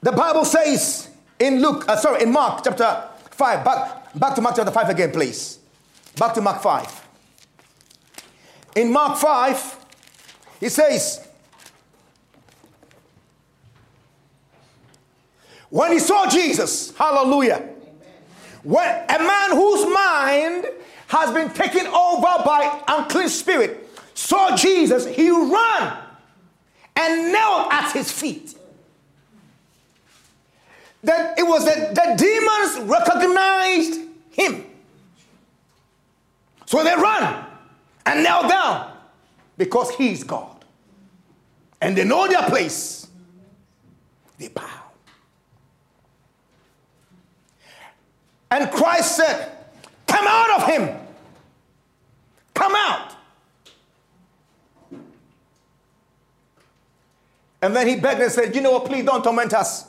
The 0.01 0.11
Bible 0.11 0.45
says 0.45 1.09
in 1.39 1.61
Luke, 1.61 1.85
uh, 1.87 1.95
sorry, 1.95 2.23
in 2.23 2.31
Mark 2.31 2.63
chapter 2.63 3.09
5, 3.31 3.65
back, 3.65 4.13
back 4.13 4.35
to 4.35 4.41
Mark 4.41 4.55
chapter 4.55 4.71
5 4.71 4.89
again, 4.89 5.11
please. 5.11 5.59
Back 6.17 6.33
to 6.35 6.41
Mark 6.41 6.61
5. 6.61 7.07
In 8.75 8.91
Mark 8.91 9.17
5, 9.17 9.85
he 10.59 10.69
says, 10.69 11.27
When 15.71 15.93
he 15.93 15.99
saw 15.99 16.29
Jesus, 16.29 16.95
hallelujah, 16.97 17.67
when 18.61 18.87
a 19.09 19.19
man 19.19 19.51
whose 19.51 19.85
mind 19.85 20.65
has 21.07 21.31
been 21.33 21.49
taken 21.49 21.87
over 21.87 22.43
by 22.45 22.83
unclean 22.89 23.29
spirit 23.29 23.89
saw 24.13 24.55
Jesus, 24.55 25.07
he 25.07 25.31
ran 25.31 25.97
and 26.97 27.31
knelt 27.31 27.71
at 27.71 27.91
his 27.93 28.11
feet 28.11 28.53
that 31.03 31.39
it 31.39 31.43
was 31.43 31.65
that 31.65 31.95
the 31.95 32.15
demons 32.17 32.89
recognized 32.89 34.01
him. 34.31 34.65
So 36.65 36.83
they 36.83 36.95
run 36.95 37.45
and 38.05 38.23
kneel 38.23 38.47
down 38.47 38.91
because 39.57 39.89
he's 39.91 40.25
God. 40.25 40.65
And 41.81 41.97
they 41.97 42.03
know 42.03 42.27
their 42.27 42.43
place. 42.43 43.07
They 44.37 44.49
bow. 44.49 44.80
And 48.51 48.69
Christ 48.69 49.15
said, 49.15 49.49
Come 50.05 50.27
out 50.27 50.61
of 50.61 50.67
him. 50.67 50.97
Come 52.53 52.73
out. 52.75 53.15
And 57.61 57.75
then 57.75 57.87
he 57.87 57.95
begged 57.95 58.19
and 58.21 58.31
said, 58.31 58.53
You 58.53 58.61
know 58.61 58.71
what? 58.71 58.85
Please 58.85 59.05
don't 59.05 59.23
torment 59.23 59.53
us. 59.53 59.87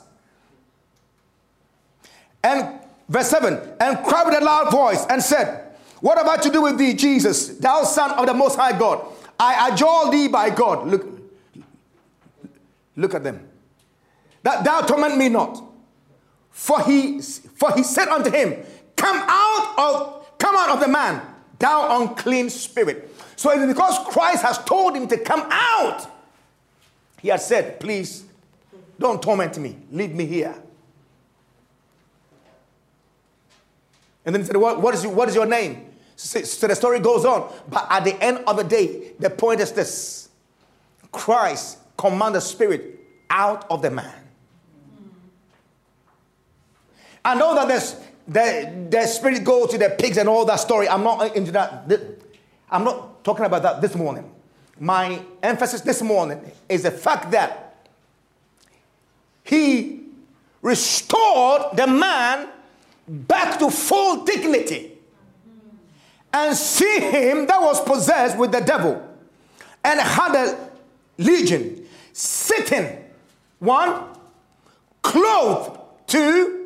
And 2.41 2.79
verse 3.09 3.29
7 3.29 3.75
and 3.79 4.05
cried 4.05 4.25
with 4.27 4.41
a 4.41 4.43
loud 4.43 4.71
voice 4.71 5.05
and 5.09 5.21
said, 5.21 5.75
What 5.99 6.17
have 6.17 6.27
I 6.27 6.37
to 6.37 6.49
do 6.49 6.61
with 6.61 6.77
thee, 6.77 6.93
Jesus, 6.93 7.49
thou 7.57 7.83
son 7.83 8.11
of 8.11 8.25
the 8.25 8.33
most 8.33 8.55
high 8.55 8.77
God? 8.77 9.05
I 9.39 9.69
adjure 9.69 10.11
thee 10.11 10.27
by 10.27 10.49
God. 10.49 10.87
Look, 10.87 11.05
look 12.95 13.13
at 13.13 13.23
them. 13.23 13.47
That 14.43 14.63
thou 14.63 14.81
torment 14.81 15.17
me 15.17 15.29
not. 15.29 15.72
For 16.53 16.81
he 16.83 17.19
for 17.19 17.73
he 17.73 17.83
said 17.83 18.07
unto 18.07 18.31
him, 18.31 18.55
Come 18.95 19.17
out 19.27 19.73
of 19.77 20.37
come 20.37 20.55
out 20.55 20.69
of 20.69 20.79
the 20.79 20.87
man, 20.87 21.21
thou 21.59 22.01
unclean 22.01 22.49
spirit. 22.49 23.09
So 23.35 23.51
it 23.51 23.59
is 23.59 23.67
because 23.67 23.97
Christ 24.07 24.43
has 24.43 24.63
told 24.63 24.95
him 24.95 25.07
to 25.07 25.17
come 25.17 25.45
out. 25.49 26.07
He 27.21 27.29
has 27.29 27.45
said, 27.45 27.79
Please 27.79 28.23
don't 28.99 29.21
torment 29.21 29.57
me. 29.57 29.75
Leave 29.91 30.13
me 30.13 30.25
here. 30.25 30.55
And 34.25 34.33
then 34.33 34.41
he 34.41 34.47
said, 34.47 34.55
What, 34.55 34.79
what, 34.79 34.93
is, 34.93 35.03
your, 35.03 35.13
what 35.13 35.27
is 35.27 35.35
your 35.35 35.47
name? 35.47 35.87
So, 36.15 36.41
so 36.43 36.67
the 36.67 36.75
story 36.75 36.99
goes 36.99 37.25
on. 37.25 37.51
But 37.67 37.87
at 37.89 38.03
the 38.03 38.23
end 38.23 38.43
of 38.45 38.57
the 38.57 38.63
day, 38.63 39.13
the 39.19 39.31
point 39.31 39.59
is 39.59 39.71
this 39.71 40.29
Christ 41.11 41.79
commanded 41.97 42.37
the 42.37 42.41
spirit 42.41 42.99
out 43.29 43.65
of 43.71 43.81
the 43.81 43.89
man. 43.89 44.22
I 47.25 47.35
know 47.35 47.55
that 47.55 47.67
there's 47.67 47.95
the, 48.27 48.87
the 48.89 49.05
spirit 49.05 49.43
goes 49.43 49.71
to 49.71 49.77
the 49.77 49.89
pigs 49.89 50.17
and 50.17 50.29
all 50.29 50.45
that 50.45 50.59
story. 50.59 50.87
I'm 50.87 51.03
not 51.03 51.35
into 51.35 51.51
that. 51.51 51.91
I'm 52.69 52.83
not 52.83 53.23
talking 53.23 53.45
about 53.45 53.63
that 53.63 53.81
this 53.81 53.95
morning. 53.95 54.29
My 54.79 55.21
emphasis 55.41 55.81
this 55.81 56.01
morning 56.01 56.51
is 56.67 56.83
the 56.83 56.91
fact 56.91 57.31
that 57.31 57.75
he 59.43 60.01
restored 60.61 61.75
the 61.75 61.87
man 61.87 62.47
back 63.07 63.59
to 63.59 63.69
full 63.69 64.23
dignity 64.23 64.97
and 66.31 66.55
see 66.55 66.99
him 66.99 67.45
that 67.45 67.61
was 67.61 67.81
possessed 67.83 68.37
with 68.37 68.51
the 68.51 68.61
devil 68.61 69.07
and 69.83 69.99
had 69.99 70.35
a 70.35 70.69
legion 71.17 71.85
sitting 72.13 73.03
one 73.59 74.05
clothed 75.01 75.79
two 76.07 76.62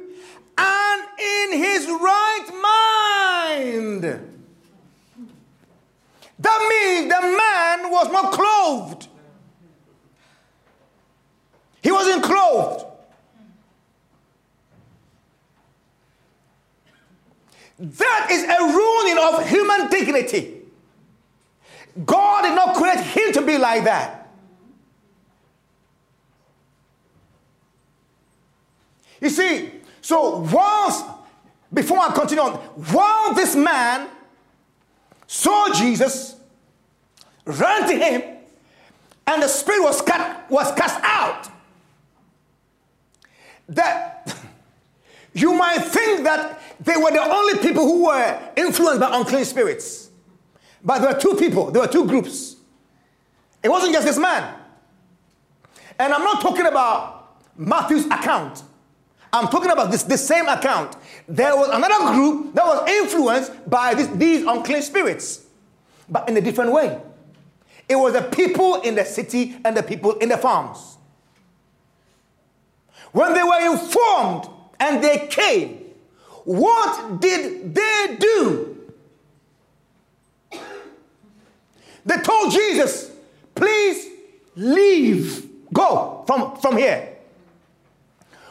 and 0.58 1.02
in 1.20 1.58
his 1.58 1.86
right 1.88 2.48
mind 2.62 4.04
that 6.40 6.60
means 6.70 7.12
the 7.12 7.22
man 7.22 7.92
was 7.92 8.12
not 8.12 8.32
clothed 8.34 9.08
he 11.82 11.92
wasn't 11.92 12.24
clothed 12.24 12.88
That 17.80 18.28
is 18.32 18.44
a 18.44 18.74
ruining 18.76 19.18
of 19.24 19.48
human 19.48 19.90
dignity. 19.90 20.62
God 22.06 22.44
did 22.44 22.56
not 22.56 22.76
create 22.76 23.00
him 23.00 23.34
to 23.34 23.42
be 23.42 23.58
like 23.58 23.84
that. 23.84 24.30
You 29.22 29.30
see, 29.30 29.72
so 30.08 30.38
once, 30.38 31.04
before 31.74 32.00
I 32.00 32.14
continue 32.14 32.42
on, 32.42 32.54
while 32.94 33.34
this 33.34 33.58
man 33.58 34.08
saw 35.28 35.68
Jesus, 35.74 36.38
ran 37.44 37.90
to 37.90 37.94
him, 37.94 38.38
and 39.28 39.44
the 39.44 39.50
spirit 39.50 39.84
was, 39.84 40.02
cut, 40.02 40.50
was 40.50 40.72
cast 40.76 40.98
out, 41.04 41.50
that 43.68 44.34
you 45.34 45.52
might 45.52 45.80
think 45.80 46.24
that 46.24 46.62
they 46.80 46.96
were 46.96 47.12
the 47.12 47.22
only 47.22 47.60
people 47.60 47.84
who 47.84 48.06
were 48.06 48.40
influenced 48.56 49.02
by 49.02 49.10
unclean 49.12 49.44
spirits. 49.44 50.10
But 50.86 51.00
there 51.00 51.12
were 51.12 51.20
two 51.20 51.36
people, 51.36 51.70
there 51.70 51.82
were 51.82 51.88
two 51.90 52.08
groups. 52.08 52.56
It 53.62 53.68
wasn't 53.68 53.92
just 53.92 54.08
this 54.08 54.18
man. 54.18 54.56
And 56.00 56.14
I'm 56.14 56.24
not 56.24 56.42
talking 56.42 56.66
about 56.66 57.44
Matthew's 57.58 58.06
account. 58.06 58.64
I'm 59.34 59.48
talking 59.50 59.72
about 59.72 59.92
this, 59.92 60.04
this 60.04 60.26
same 60.26 60.48
account. 60.48 60.96
There 61.28 61.56
was 61.56 61.70
another 61.70 62.14
group 62.14 62.54
that 62.56 62.66
was 62.66 62.90
influenced 62.90 63.70
by 63.70 63.94
this, 63.94 64.08
these 64.08 64.46
unclean 64.46 64.82
spirits, 64.82 65.46
but 66.10 66.28
in 66.30 66.38
a 66.38 66.42
different 66.42 66.72
way. 66.72 67.02
It 67.90 67.96
was 67.96 68.14
the 68.14 68.22
people 68.22 68.82
in 68.82 68.96
the 68.96 69.06
city 69.06 69.58
and 69.64 69.76
the 69.76 69.84
people 69.84 70.14
in 70.14 70.30
the 70.30 70.38
farms. 70.38 70.98
When 73.12 73.34
they 73.34 73.44
were 73.44 73.72
informed 73.72 74.50
and 74.80 75.04
they 75.04 75.28
came, 75.28 75.86
what 76.44 77.20
did 77.20 77.74
they 77.74 78.18
do? 78.20 78.78
They 82.06 82.18
told 82.18 82.54
Jesus, 82.54 83.12
please 83.54 84.08
leave, 84.56 85.50
go 85.74 86.24
from, 86.26 86.56
from 86.58 86.78
here. 86.78 87.17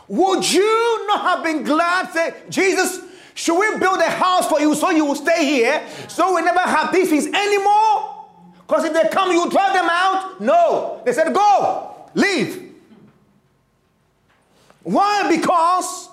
Would 0.08 0.50
you 0.52 1.06
not 1.06 1.20
have 1.22 1.44
been 1.44 1.64
glad, 1.64 2.12
say, 2.12 2.34
Jesus, 2.48 3.00
should 3.34 3.58
we 3.58 3.78
build 3.78 3.98
a 3.98 4.10
house 4.10 4.48
for 4.48 4.60
you 4.60 4.74
so 4.74 4.90
you 4.90 5.04
will 5.04 5.14
stay 5.14 5.44
here 5.44 5.86
so 6.08 6.34
we 6.34 6.42
never 6.42 6.60
have 6.60 6.92
these 6.92 7.10
things 7.10 7.26
anymore? 7.26 8.24
Because 8.66 8.84
if 8.84 8.92
they 8.92 9.08
come, 9.10 9.30
you 9.30 9.50
drive 9.50 9.74
them 9.74 9.88
out? 9.90 10.40
No. 10.40 11.02
They 11.04 11.12
said, 11.12 11.32
go, 11.34 12.08
leave. 12.14 12.74
Why? 14.82 15.36
Because 15.36 16.08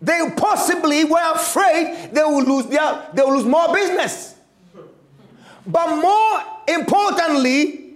they 0.00 0.20
possibly 0.36 1.04
were 1.04 1.32
afraid 1.32 2.10
they 2.12 2.22
will 2.22 2.42
lose 2.44 2.66
their, 2.66 3.08
they 3.12 3.22
will 3.22 3.36
lose 3.36 3.44
more 3.44 3.72
business. 3.72 4.34
But 5.66 5.96
more 5.96 6.40
importantly, 6.68 7.94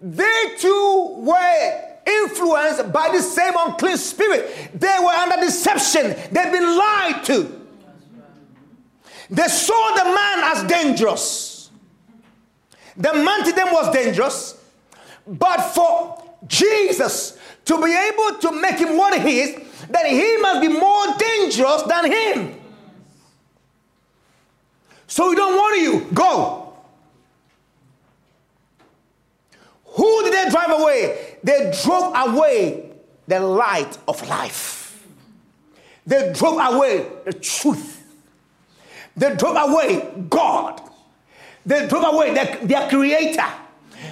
they 0.00 0.54
too 0.58 1.14
were 1.18 1.91
influenced 2.06 2.92
by 2.92 3.10
the 3.10 3.20
same 3.20 3.54
unclean 3.58 3.96
spirit. 3.96 4.70
They 4.74 4.96
were 5.00 5.10
under 5.10 5.36
deception. 5.44 6.16
They've 6.32 6.52
been 6.52 6.76
lied 6.76 7.24
to. 7.24 7.60
They 9.30 9.48
saw 9.48 9.94
the 9.94 10.04
man 10.04 10.56
as 10.56 10.64
dangerous. 10.64 11.70
The 12.96 13.14
man 13.14 13.44
to 13.44 13.52
them 13.52 13.68
was 13.72 13.92
dangerous. 13.92 14.62
But 15.26 15.60
for 15.60 16.22
Jesus 16.46 17.38
to 17.64 17.82
be 17.82 17.94
able 17.94 18.38
to 18.40 18.52
make 18.60 18.78
him 18.78 18.96
what 18.96 19.20
he 19.20 19.40
is, 19.40 19.54
that 19.88 20.06
he 20.06 20.36
must 20.38 20.60
be 20.60 20.68
more 20.68 21.06
dangerous 21.16 21.82
than 21.82 22.10
him. 22.10 22.60
So 25.06 25.30
we 25.30 25.36
don't 25.36 25.56
want 25.56 25.80
you. 25.80 26.06
Go. 26.14 26.61
Who 29.94 30.22
did 30.24 30.32
they 30.32 30.50
drive 30.50 30.80
away? 30.80 31.36
They 31.42 31.72
drove 31.82 32.12
away 32.14 32.90
the 33.26 33.40
light 33.40 33.98
of 34.08 34.26
life. 34.28 35.06
They 36.06 36.32
drove 36.32 36.58
away 36.74 37.06
the 37.24 37.32
truth. 37.32 38.02
They 39.16 39.34
drove 39.36 39.56
away 39.56 40.12
God. 40.28 40.80
They 41.64 41.86
drove 41.86 42.14
away 42.14 42.34
their, 42.34 42.88
creator. 42.88 43.46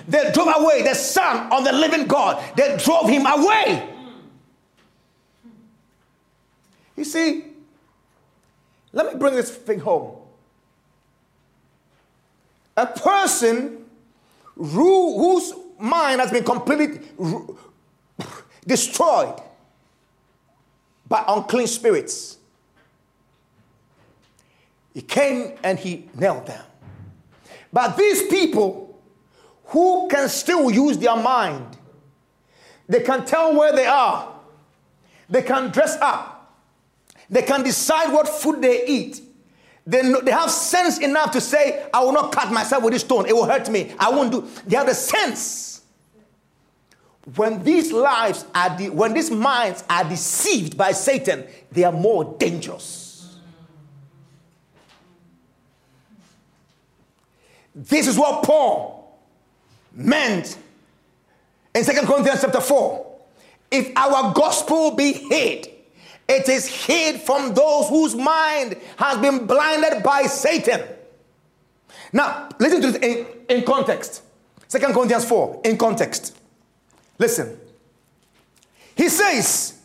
They 0.07 0.31
drove 0.33 0.49
away 0.57 0.83
the 0.83 0.95
son 0.95 1.51
of 1.51 1.65
the 1.65 1.73
living 1.73 2.07
God. 2.07 2.43
They 2.57 2.77
drove 2.77 3.09
him 3.09 3.27
away. 3.27 3.89
You 6.97 7.05
see, 7.05 7.45
let 8.93 9.13
me 9.13 9.19
bring 9.19 9.35
this 9.35 9.51
thing 9.51 9.81
home. 9.81 10.17
A 12.77 12.87
person 12.87 13.85
whose 14.55 15.55
mind 15.81 16.21
has 16.21 16.31
been 16.31 16.45
completely 16.45 17.01
destroyed 18.67 19.41
by 21.09 21.25
unclean 21.27 21.67
spirits. 21.67 22.39
He 24.95 25.03
came 25.03 25.57
and 25.63 25.79
he 25.79 26.09
knelt 26.15 26.47
down. 26.47 26.65
But 27.73 27.97
these 27.97 28.25
people 28.25 29.01
who 29.67 30.09
can 30.09 30.29
still 30.29 30.71
use 30.71 30.99
their 30.99 31.17
mind, 31.17 31.77
they 32.89 33.01
can 33.01 33.25
tell 33.25 33.55
where 33.55 33.73
they 33.73 33.87
are, 33.87 34.33
they 35.29 35.43
can 35.43 35.71
dress 35.71 35.97
up, 36.01 36.57
they 37.29 37.43
can 37.43 37.63
decide 37.63 38.13
what 38.13 38.29
food 38.29 38.61
they 38.61 38.85
eat. 38.87 39.21
They, 39.91 40.03
know, 40.03 40.21
they 40.21 40.31
have 40.31 40.53
sense 40.53 40.99
enough 40.99 41.33
to 41.33 41.41
say, 41.41 41.85
I 41.93 42.05
will 42.05 42.13
not 42.13 42.31
cut 42.31 42.53
myself 42.53 42.85
with 42.85 42.93
this 42.93 43.03
stone, 43.03 43.27
it 43.27 43.35
will 43.35 43.45
hurt 43.47 43.69
me. 43.69 43.93
I 43.99 44.09
won't 44.11 44.31
do. 44.31 44.49
They 44.65 44.77
have 44.77 44.87
the 44.87 44.95
sense. 44.95 45.83
When 47.35 47.65
these 47.65 47.91
lives 47.91 48.45
are, 48.55 48.77
de- 48.79 48.89
when 48.89 49.15
these 49.15 49.33
minds 49.33 49.83
are 49.91 50.05
deceived 50.05 50.77
by 50.77 50.93
Satan, 50.93 51.45
they 51.73 51.83
are 51.83 51.93
more 51.93 52.37
dangerous. 52.39 53.37
This 57.75 58.07
is 58.07 58.17
what 58.17 58.45
Paul 58.45 59.19
meant 59.93 60.57
in 61.75 61.83
Second 61.83 62.07
Corinthians 62.07 62.43
chapter 62.43 62.61
4. 62.61 63.07
If 63.73 63.93
our 63.97 64.33
gospel 64.35 64.93
be 64.93 65.13
hid, 65.13 65.70
it 66.31 66.49
is 66.49 66.67
hid 66.69 67.21
from 67.21 67.55
those 67.55 67.89
whose 67.89 68.15
mind 68.15 68.77
has 68.97 69.19
been 69.19 69.47
blinded 69.47 70.03
by 70.05 70.23
Satan. 70.23 70.81
Now, 72.13 72.49
listen 72.61 72.81
to 72.83 72.93
this 72.93 73.03
in, 73.03 73.27
in 73.49 73.65
context. 73.65 74.23
Second 74.69 74.95
Corinthians 74.95 75.25
4, 75.25 75.63
in 75.65 75.77
context. 75.77 76.39
Listen. 77.19 77.59
He 78.95 79.09
says, 79.09 79.81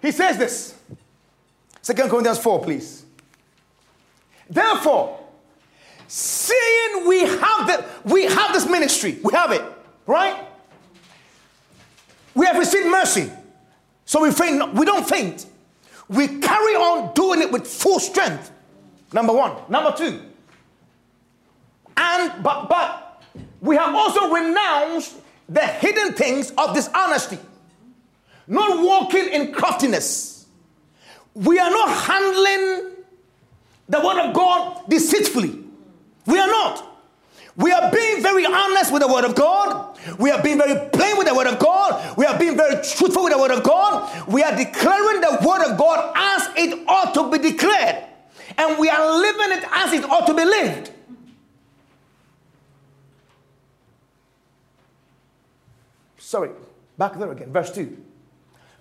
he 0.00 0.12
says 0.12 0.38
this. 0.38 0.78
Second 1.82 2.08
Corinthians 2.08 2.38
4, 2.38 2.62
please. 2.62 3.04
Therefore, 4.48 5.18
seeing 6.06 7.08
we 7.08 7.20
have 7.20 7.66
the 7.66 7.84
we 8.04 8.24
have 8.24 8.52
this 8.52 8.66
ministry, 8.68 9.18
we 9.24 9.32
have 9.32 9.50
it, 9.50 9.62
right? 10.06 10.46
We 12.34 12.46
have 12.46 12.58
received 12.58 12.86
mercy. 12.86 13.30
So 14.10 14.20
we 14.22 14.32
faint, 14.32 14.74
we 14.74 14.84
don't 14.84 15.08
faint. 15.08 15.46
We 16.08 16.40
carry 16.40 16.74
on 16.74 17.14
doing 17.14 17.40
it 17.42 17.52
with 17.52 17.64
full 17.64 18.00
strength. 18.00 18.50
Number 19.12 19.32
one. 19.32 19.52
Number 19.68 19.94
two. 19.96 20.20
And 21.96 22.42
but 22.42 22.68
but 22.68 23.22
we 23.60 23.76
have 23.76 23.94
also 23.94 24.28
renounced 24.32 25.14
the 25.48 25.64
hidden 25.64 26.14
things 26.14 26.50
of 26.58 26.74
dishonesty, 26.74 27.38
not 28.48 28.82
walking 28.82 29.28
in 29.28 29.52
craftiness. 29.52 30.46
We 31.34 31.60
are 31.60 31.70
not 31.70 31.88
handling 31.90 32.96
the 33.88 34.00
word 34.00 34.26
of 34.26 34.34
God 34.34 34.88
deceitfully. 34.88 35.56
We 36.26 36.40
are 36.40 36.48
not. 36.48 36.89
We 37.56 37.72
are 37.72 37.90
being 37.90 38.22
very 38.22 38.46
honest 38.46 38.92
with 38.92 39.02
the 39.02 39.08
Word 39.08 39.24
of 39.24 39.34
God. 39.34 39.98
We 40.18 40.30
are 40.30 40.42
being 40.42 40.58
very 40.58 40.88
plain 40.90 41.18
with 41.18 41.26
the 41.26 41.34
Word 41.34 41.46
of 41.46 41.58
God. 41.58 42.16
We 42.16 42.24
are 42.24 42.38
being 42.38 42.56
very 42.56 42.76
truthful 42.76 43.24
with 43.24 43.32
the 43.32 43.38
Word 43.38 43.50
of 43.50 43.62
God. 43.62 44.28
We 44.28 44.42
are 44.42 44.56
declaring 44.56 45.20
the 45.20 45.38
Word 45.46 45.70
of 45.70 45.78
God 45.78 46.12
as 46.14 46.48
it 46.56 46.86
ought 46.88 47.12
to 47.14 47.30
be 47.30 47.38
declared. 47.50 48.04
And 48.56 48.78
we 48.78 48.88
are 48.88 49.18
living 49.18 49.58
it 49.58 49.64
as 49.72 49.92
it 49.92 50.04
ought 50.04 50.26
to 50.26 50.34
be 50.34 50.44
lived. 50.44 50.92
Sorry, 56.18 56.50
back 56.96 57.18
there 57.18 57.32
again, 57.32 57.52
verse 57.52 57.72
2. 57.72 57.96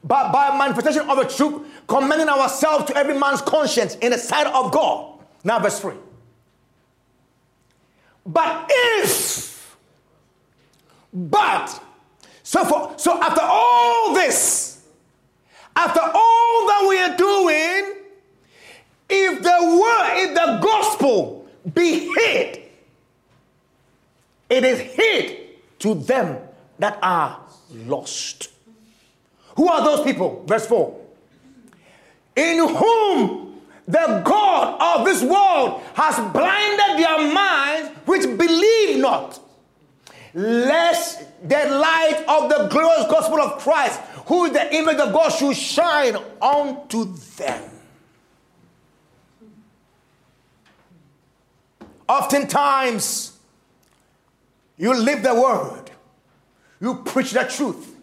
But 0.03 0.31
by 0.31 0.55
manifestation 0.57 1.09
of 1.09 1.17
a 1.17 1.27
truth, 1.27 1.67
commending 1.87 2.29
ourselves 2.29 2.85
to 2.85 2.95
every 2.95 3.17
man's 3.17 3.41
conscience 3.41 3.95
in 3.95 4.11
the 4.11 4.17
sight 4.17 4.47
of 4.47 4.71
God. 4.71 5.19
Now, 5.43 5.59
verse 5.59 5.79
3. 5.79 5.93
But 8.31 8.67
if, 8.69 9.75
but, 11.11 11.81
so 12.43 12.63
for, 12.63 12.93
so 12.95 13.19
after 13.19 13.41
all 13.41 14.13
this, 14.13 14.85
after 15.75 15.99
all 15.99 16.67
that 16.67 16.85
we 16.87 16.99
are 16.99 17.17
doing, 17.17 18.03
if 19.09 19.41
the 19.41 19.79
word, 19.81 20.13
if 20.17 20.35
the 20.35 20.59
gospel 20.61 21.47
be 21.73 22.13
hid, 22.15 22.61
it 24.47 24.63
is 24.63 24.79
hid 24.79 25.47
to 25.79 25.95
them 25.95 26.37
that 26.77 26.99
are 27.01 27.39
lost. 27.73 28.49
Who 29.55 29.67
are 29.67 29.83
those 29.83 30.05
people? 30.05 30.43
Verse 30.45 30.67
4. 30.67 30.99
In 32.35 32.59
whom 32.59 33.48
the 33.89 34.21
God 34.23 34.99
of 34.99 35.05
this 35.05 35.23
world 35.23 35.81
has 35.95 36.15
blinded 36.31 37.03
their 37.03 37.33
minds 37.33 37.89
which 38.05 38.21
believe 38.37 38.99
not, 38.99 39.39
lest 40.35 41.23
the 41.41 41.55
light 41.55 42.23
of 42.27 42.49
the 42.49 42.67
glorious 42.67 43.09
gospel 43.09 43.41
of 43.41 43.59
Christ, 43.59 43.99
who 44.27 44.45
is 44.45 44.51
the 44.51 44.75
image 44.75 44.97
of 44.97 45.11
God, 45.11 45.29
should 45.29 45.55
shine 45.55 46.15
unto 46.39 47.05
them. 47.35 47.63
Oftentimes, 52.07 53.39
you 54.77 54.93
live 54.93 55.23
the 55.23 55.33
word, 55.33 55.89
you 56.79 56.93
preach 57.03 57.31
the 57.31 57.43
truth, 57.43 57.95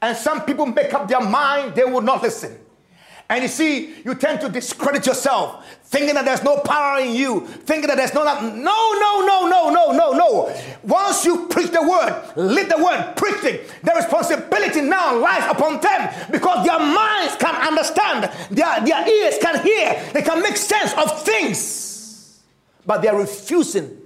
and 0.00 0.16
some 0.16 0.42
people 0.42 0.66
make 0.66 0.94
up 0.94 1.08
their 1.08 1.20
mind 1.20 1.74
they 1.74 1.84
will 1.84 2.00
not 2.00 2.22
listen. 2.22 2.61
And 3.28 3.42
you 3.42 3.48
see, 3.48 3.94
you 4.04 4.14
tend 4.14 4.40
to 4.42 4.48
discredit 4.48 5.06
yourself, 5.06 5.66
thinking 5.84 6.14
that 6.14 6.24
there's 6.24 6.42
no 6.42 6.58
power 6.58 7.00
in 7.00 7.14
you, 7.14 7.46
thinking 7.46 7.88
that 7.88 7.96
there's 7.96 8.12
no, 8.12 8.24
no, 8.24 8.40
no, 8.42 9.26
no, 9.26 9.48
no, 9.48 9.70
no, 9.70 9.92
no, 9.92 10.12
no. 10.12 10.62
Once 10.82 11.24
you 11.24 11.46
preach 11.46 11.70
the 11.70 11.82
word, 11.82 12.22
live 12.36 12.68
the 12.68 12.76
word, 12.76 13.14
preach 13.16 13.42
it, 13.44 13.72
the 13.82 13.92
responsibility 13.94 14.82
now 14.82 15.16
lies 15.18 15.50
upon 15.50 15.80
them 15.80 16.30
because 16.30 16.66
their 16.66 16.78
minds 16.78 17.36
can 17.36 17.54
understand, 17.54 18.30
their, 18.50 18.80
their 18.84 19.08
ears 19.08 19.38
can 19.40 19.62
hear, 19.62 20.10
they 20.12 20.22
can 20.22 20.42
make 20.42 20.56
sense 20.56 20.92
of 20.94 21.22
things. 21.22 22.42
But 22.84 23.00
they 23.00 23.08
are 23.08 23.18
refusing 23.18 23.98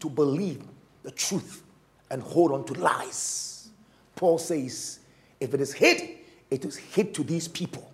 to 0.00 0.08
believe 0.10 0.62
the 1.02 1.10
truth 1.10 1.64
and 2.10 2.22
hold 2.22 2.52
on 2.52 2.64
to 2.66 2.74
lies. 2.74 3.70
Paul 4.14 4.38
says, 4.38 5.00
if 5.40 5.54
it 5.54 5.60
is 5.60 5.72
hid, 5.72 6.18
it 6.50 6.64
is 6.64 6.76
hid 6.76 7.14
to 7.14 7.22
these 7.22 7.48
people. 7.48 7.87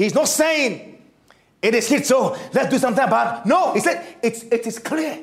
He's 0.00 0.14
not 0.14 0.28
saying 0.28 0.98
it 1.60 1.74
is 1.74 1.86
hit, 1.86 2.06
so 2.06 2.34
let's 2.54 2.70
do 2.70 2.78
something 2.78 3.04
about 3.04 3.44
it. 3.44 3.48
No, 3.50 3.74
he 3.74 3.80
said 3.80 4.02
it's, 4.22 4.44
it 4.44 4.66
is 4.66 4.78
clear. 4.78 5.18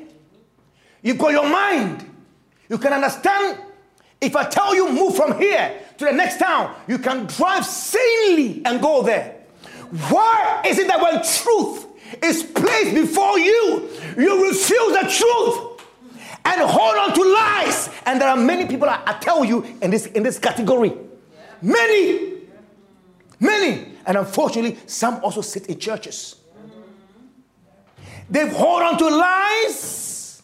You've 1.02 1.18
got 1.18 1.32
your 1.32 1.48
mind. 1.48 2.08
You 2.68 2.78
can 2.78 2.92
understand. 2.92 3.58
If 4.20 4.36
I 4.36 4.44
tell 4.44 4.76
you 4.76 4.92
move 4.92 5.16
from 5.16 5.36
here 5.36 5.80
to 5.96 6.04
the 6.04 6.12
next 6.12 6.38
town, 6.38 6.76
you 6.86 6.98
can 6.98 7.26
drive 7.26 7.66
sanely 7.66 8.62
and 8.64 8.80
go 8.80 9.02
there. 9.02 9.40
Why 10.10 10.62
is 10.64 10.78
it 10.78 10.86
that 10.86 11.02
when 11.02 11.24
truth 11.24 11.86
is 12.22 12.44
placed 12.44 12.94
before 12.94 13.36
you, 13.36 13.90
you 14.16 14.48
refuse 14.48 14.92
the 14.92 15.08
truth 15.10 15.82
and 16.44 16.60
hold 16.60 16.96
on 16.98 17.14
to 17.14 17.24
lies? 17.24 17.90
And 18.06 18.20
there 18.20 18.28
are 18.28 18.36
many 18.36 18.66
people 18.66 18.88
I, 18.88 19.02
I 19.04 19.14
tell 19.14 19.44
you 19.44 19.64
in 19.82 19.90
this 19.90 20.06
in 20.06 20.22
this 20.22 20.38
category. 20.38 20.92
Many, 21.60 22.42
many. 23.40 23.87
And 24.08 24.16
unfortunately, 24.16 24.78
some 24.86 25.22
also 25.22 25.42
sit 25.42 25.66
in 25.66 25.78
churches. 25.78 26.36
They 28.30 28.48
hold 28.48 28.82
on 28.82 28.96
to 28.96 29.08
lies, 29.08 30.42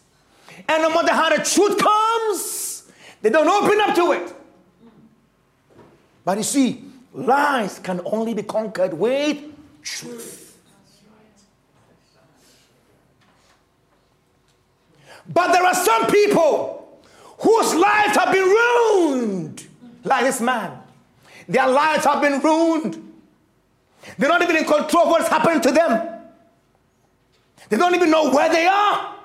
and 0.68 0.82
no 0.82 0.90
matter 0.90 1.12
how 1.12 1.30
the 1.30 1.42
truth 1.42 1.78
comes, 1.78 2.92
they 3.22 3.30
don't 3.30 3.48
open 3.48 3.80
up 3.80 3.94
to 3.94 4.12
it. 4.12 4.36
But 6.26 6.36
you 6.36 6.44
see, 6.44 6.84
lies 7.14 7.78
can 7.78 8.02
only 8.04 8.34
be 8.34 8.42
conquered 8.42 8.92
with 8.92 9.38
truth. 9.82 10.58
But 15.26 15.52
there 15.52 15.64
are 15.64 15.74
some 15.74 16.06
people 16.08 17.00
whose 17.38 17.74
lives 17.74 18.14
have 18.16 18.30
been 18.30 18.44
ruined, 18.44 19.66
like 20.04 20.24
this 20.24 20.42
man. 20.42 20.82
Their 21.48 21.68
lives 21.68 22.04
have 22.04 22.20
been 22.20 22.40
ruined. 22.40 23.03
They're 24.18 24.28
not 24.28 24.42
even 24.42 24.56
in 24.56 24.64
control 24.64 25.04
of 25.04 25.10
what's 25.10 25.28
happened 25.28 25.62
to 25.62 25.72
them. 25.72 26.20
They 27.68 27.76
don't 27.76 27.94
even 27.94 28.10
know 28.10 28.30
where 28.30 28.50
they 28.50 28.66
are. 28.66 29.16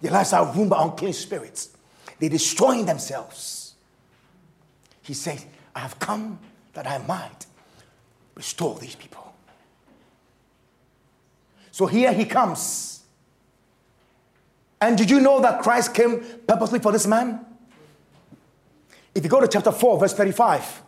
Their 0.00 0.12
lives 0.12 0.32
are 0.32 0.52
ruined 0.52 0.70
by 0.70 0.82
unclean 0.82 1.12
spirits. 1.12 1.70
They're 2.18 2.30
destroying 2.30 2.86
themselves. 2.86 3.74
He 5.02 5.14
says, 5.14 5.44
I 5.74 5.80
have 5.80 5.98
come 5.98 6.38
that 6.74 6.86
I 6.86 6.98
might 6.98 7.46
restore 8.34 8.78
these 8.78 8.94
people. 8.94 9.34
So 11.70 11.86
here 11.86 12.12
he 12.12 12.24
comes. 12.24 13.02
And 14.80 14.96
did 14.96 15.10
you 15.10 15.20
know 15.20 15.40
that 15.40 15.62
Christ 15.62 15.94
came 15.94 16.24
purposely 16.46 16.78
for 16.78 16.92
this 16.92 17.06
man? 17.06 17.44
If 19.14 19.24
you 19.24 19.30
go 19.30 19.40
to 19.40 19.48
chapter 19.48 19.72
4, 19.72 19.98
verse 19.98 20.14
35, 20.14 20.82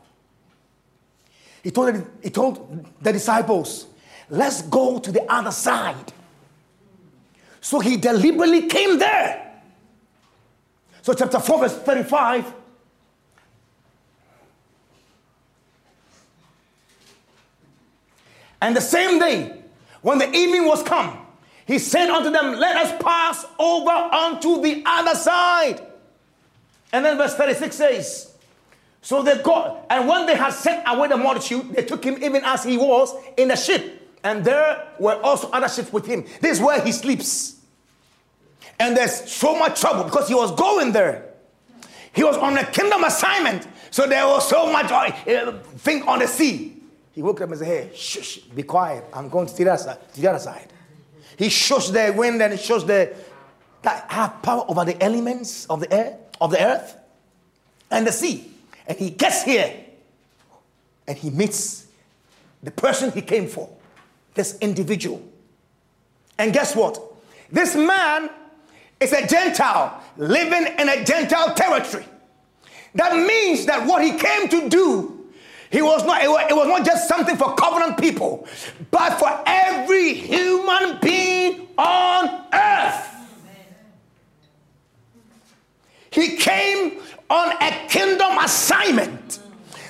he 1.63 1.71
told, 1.71 2.05
he 2.23 2.31
told 2.31 2.87
the 3.03 3.13
disciples, 3.13 3.87
Let's 4.29 4.63
go 4.63 4.99
to 4.99 5.11
the 5.11 5.31
other 5.31 5.51
side. 5.51 6.13
So 7.61 7.81
he 7.81 7.97
deliberately 7.97 8.69
came 8.69 8.99
there. 8.99 9.63
So, 11.03 11.15
chapter 11.15 11.41
4, 11.41 11.59
verse 11.59 11.77
35. 11.79 12.55
And 18.63 18.77
the 18.77 18.81
same 18.81 19.19
day, 19.19 19.63
when 20.03 20.19
the 20.19 20.31
evening 20.31 20.67
was 20.67 20.83
come, 20.83 21.27
he 21.67 21.79
said 21.79 22.11
unto 22.11 22.31
them, 22.31 22.55
Let 22.59 22.77
us 22.77 23.03
pass 23.03 23.45
over 23.59 23.91
unto 23.91 24.61
the 24.63 24.83
other 24.85 25.15
side. 25.15 25.87
And 26.93 27.05
then 27.05 27.17
verse 27.17 27.35
36 27.35 27.77
says, 27.77 28.30
So 29.03 29.23
they 29.23 29.43
go, 29.43 29.85
and 29.89 30.09
when 30.09 30.27
they 30.27 30.37
had 30.37 30.53
sent 30.53 30.85
away 30.87 31.09
the 31.09 31.17
multitude, 31.17 31.73
they 31.73 31.85
took 31.85 32.05
him 32.05 32.23
even 32.23 32.45
as 32.45 32.65
he 32.65 32.77
was 32.77 33.15
in 33.37 33.49
the 33.49 33.57
ship. 33.57 33.97
And 34.23 34.45
there 34.45 34.89
were 34.99 35.15
also 35.23 35.49
other 35.51 35.69
ships 35.69 35.93
with 35.93 36.07
him. 36.07 36.25
This 36.41 36.59
is 36.59 36.61
where 36.63 36.81
he 36.81 36.93
sleeps. 36.93 37.61
And 38.79 38.97
there's 38.97 39.31
so 39.31 39.59
much 39.59 39.81
trouble 39.81 40.05
because 40.05 40.29
he 40.29 40.35
was 40.35 40.53
going 40.53 40.93
there. 40.93 41.27
He 42.13 42.25
was 42.25 42.37
on 42.37 42.59
a 42.59 42.65
kingdom 42.65 43.05
assignment. 43.05 43.67
So 43.91 44.07
there 44.07 44.27
was 44.27 44.49
so 44.49 44.71
much 44.71 44.91
uh, 44.91 45.53
thing 45.79 46.03
on 46.07 46.19
the 46.19 46.27
sea. 46.27 46.77
He 47.13 47.23
woke 47.23 47.41
up 47.41 47.51
and 47.51 47.59
said, 47.59 47.67
Hey, 47.67 47.91
shush, 47.95 48.39
be 48.39 48.63
quiet. 48.63 49.05
I'm 49.13 49.29
going 49.29 49.47
to 49.47 49.55
the 49.55 49.71
other 49.71 49.83
side. 49.83 50.13
To 50.15 50.21
the 50.21 50.29
other 50.29 50.39
side. 50.39 50.73
He 51.37 51.49
shows 51.49 51.91
the 51.91 52.13
wind 52.17 52.43
and 52.43 52.53
he 52.53 52.59
shows 52.59 52.85
the 52.85 53.15
that 53.83 54.11
have 54.11 54.43
power 54.43 54.65
over 54.69 54.85
the 54.85 55.03
elements 55.03 55.65
of 55.67 55.81
the 55.81 55.93
air, 55.93 56.19
of 56.41 56.51
the 56.51 56.63
earth, 56.63 56.97
and 57.91 58.07
the 58.07 58.13
sea. 58.13 58.50
And 58.91 58.99
he 58.99 59.11
gets 59.11 59.45
here 59.45 59.73
and 61.07 61.17
he 61.17 61.31
meets 61.31 61.87
the 62.61 62.73
person 62.73 63.13
he 63.13 63.23
came 63.23 63.47
for 63.47 63.71
this 64.35 64.59
individual. 64.59 65.23
And 66.37 66.53
guess 66.53 66.75
what? 66.75 67.01
This 67.53 67.77
man 67.77 68.31
is 68.99 69.13
a 69.13 69.25
Gentile 69.29 70.03
living 70.17 70.75
in 70.77 70.89
a 70.89 71.05
Gentile 71.05 71.55
territory. 71.55 72.05
That 72.97 73.15
means 73.15 73.65
that 73.67 73.87
what 73.87 74.03
he 74.03 74.19
came 74.19 74.49
to 74.49 74.69
do, 74.69 75.25
he 75.71 75.83
was 75.83 76.05
not, 76.05 76.25
it 76.25 76.29
was 76.29 76.67
not 76.67 76.85
just 76.85 77.07
something 77.07 77.37
for 77.37 77.55
covenant 77.55 77.97
people, 77.97 78.49
but 78.91 79.21
for 79.21 79.41
every 79.47 80.15
human 80.15 80.99
being 81.01 81.69
on 81.79 82.45
earth. 82.53 83.07
He 86.11 86.37
came 86.39 87.01
on 87.31 87.53
a 87.63 87.87
kingdom 87.89 88.37
assignment 88.39 89.39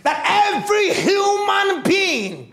that 0.03 0.55
every 0.55 0.93
human 0.95 1.83
being 1.83 2.51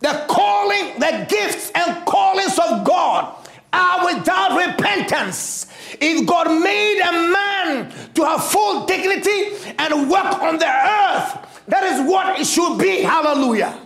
the 0.00 0.24
calling, 0.28 0.98
the 0.98 1.26
gifts 1.28 1.72
and 1.74 2.04
callings 2.06 2.58
of 2.58 2.84
God 2.84 3.48
are 3.72 4.04
without 4.04 4.68
repentance. 4.68 5.66
If 6.00 6.26
God 6.26 6.48
made 6.62 7.00
a 7.00 7.12
man 7.12 7.92
to 8.14 8.24
have 8.24 8.44
full 8.44 8.84
dignity 8.86 9.72
and 9.78 10.10
work 10.10 10.42
on 10.42 10.58
the 10.58 10.66
earth, 10.66 11.62
that 11.68 11.82
is 11.84 12.08
what 12.08 12.38
it 12.38 12.46
should 12.46 12.78
be. 12.78 13.02
Hallelujah. 13.02 13.80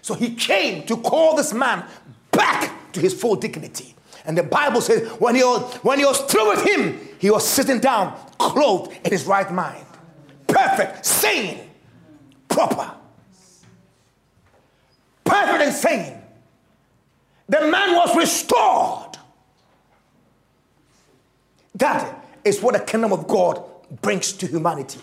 So 0.00 0.14
he 0.14 0.34
came 0.34 0.84
to 0.86 0.96
call 0.96 1.36
this 1.36 1.52
man 1.52 1.84
back 2.30 2.92
to 2.92 3.00
his 3.00 3.14
full 3.14 3.36
dignity. 3.36 3.94
And 4.24 4.38
the 4.38 4.42
Bible 4.42 4.80
says 4.80 5.08
when 5.12 5.34
he 5.34 5.42
was, 5.42 5.74
when 5.76 5.98
he 5.98 6.04
was 6.04 6.20
through 6.22 6.50
with 6.50 6.66
him, 6.66 7.00
he 7.18 7.30
was 7.30 7.46
sitting 7.46 7.80
down, 7.80 8.16
clothed 8.38 8.92
in 9.04 9.10
his 9.10 9.24
right 9.26 9.50
mind. 9.52 9.86
Perfect, 10.46 11.04
sane, 11.06 11.70
proper 12.48 12.92
perfect 15.32 15.62
and 15.62 15.74
sane. 15.74 16.22
The 17.48 17.66
man 17.68 17.96
was 17.96 18.16
restored. 18.16 19.16
That 21.74 22.24
is 22.44 22.60
what 22.60 22.74
the 22.74 22.80
kingdom 22.80 23.12
of 23.12 23.26
God 23.26 23.62
brings 24.02 24.32
to 24.34 24.46
humanity. 24.46 25.00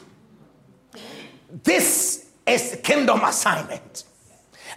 This 1.64 2.30
is 2.46 2.72
the 2.72 2.78
kingdom 2.78 3.22
assignment. 3.24 4.04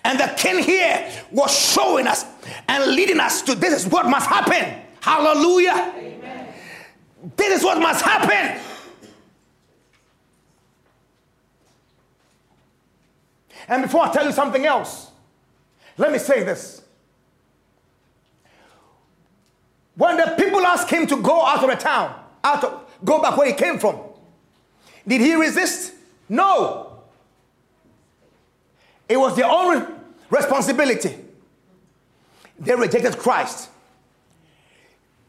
And 0.04 0.18
the 0.18 0.32
king 0.36 0.62
here 0.62 1.10
was 1.30 1.56
showing 1.56 2.06
us 2.06 2.24
and 2.68 2.92
leading 2.92 3.20
us 3.20 3.42
to 3.42 3.54
this 3.54 3.84
is 3.84 3.90
what 3.90 4.06
must 4.06 4.28
happen. 4.28 4.82
Hallelujah. 5.00 5.92
Amen. 5.96 6.54
This 7.36 7.58
is 7.58 7.64
what 7.64 7.78
must 7.78 8.04
happen. 8.04 8.60
And 13.68 13.82
before 13.82 14.02
I 14.02 14.12
tell 14.12 14.26
you 14.26 14.32
something 14.32 14.66
else, 14.66 15.10
let 15.96 16.10
me 16.10 16.18
say 16.18 16.42
this. 16.42 16.82
When 19.94 20.16
the 20.16 20.34
people 20.38 20.60
asked 20.66 20.90
him 20.90 21.06
to 21.06 21.16
go 21.22 21.44
out 21.44 21.62
of 21.62 21.70
the 21.70 21.76
town, 21.76 22.18
out 22.42 22.64
of, 22.64 22.84
go 23.04 23.20
back 23.20 23.36
where 23.36 23.46
he 23.46 23.52
came 23.52 23.78
from, 23.78 24.00
did 25.06 25.20
he 25.20 25.34
resist? 25.34 25.94
No. 26.28 26.91
It 29.08 29.16
was 29.16 29.36
their 29.36 29.50
own 29.50 30.00
responsibility. 30.30 31.16
They 32.58 32.74
rejected 32.74 33.18
Christ. 33.18 33.68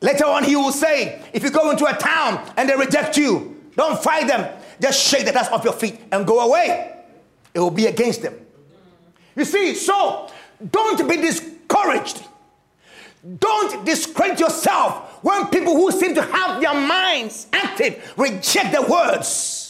Later 0.02 0.26
on, 0.26 0.44
he 0.44 0.56
will 0.56 0.72
say, 0.72 1.22
if 1.34 1.44
you 1.44 1.50
go 1.50 1.72
into 1.72 1.86
a 1.86 1.94
town 1.94 2.52
and 2.58 2.70
they 2.70 2.76
reject 2.76 3.18
you, 3.18 3.62
don't 3.76 4.02
fight 4.02 4.28
them. 4.28 4.54
Just 4.82 5.02
shake 5.08 5.26
the 5.26 5.32
dust 5.32 5.52
off 5.52 5.64
your 5.64 5.74
feet 5.74 6.00
and 6.12 6.28
go 6.28 6.42
away. 6.42 6.94
It 7.54 7.60
will 7.60 7.72
be 7.72 7.88
against 7.88 8.22
them. 8.22 8.36
You 9.36 9.46
see, 9.46 9.76
so 9.76 10.30
don't 10.72 11.08
be 11.08 11.18
discouraged. 11.18 12.22
Don't 13.40 13.86
discredit 13.86 14.40
yourself 14.40 15.24
when 15.24 15.48
people 15.48 15.76
who 15.76 15.92
seem 15.92 16.14
to 16.16 16.22
have 16.22 16.60
their 16.60 16.74
minds 16.74 17.48
active 17.54 18.14
reject 18.18 18.76
the 18.76 18.82
words. 18.82 19.63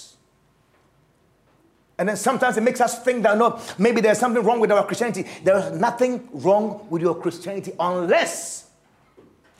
And 1.97 2.09
then 2.09 2.17
sometimes 2.17 2.57
it 2.57 2.61
makes 2.61 2.81
us 2.81 3.03
think 3.03 3.23
that 3.23 3.37
no, 3.37 3.59
maybe 3.77 4.01
there's 4.01 4.17
something 4.17 4.43
wrong 4.43 4.59
with 4.59 4.71
our 4.71 4.85
Christianity. 4.85 5.25
There 5.43 5.57
is 5.57 5.79
nothing 5.79 6.27
wrong 6.31 6.87
with 6.89 7.01
your 7.01 7.15
Christianity 7.15 7.71
unless, 7.79 8.69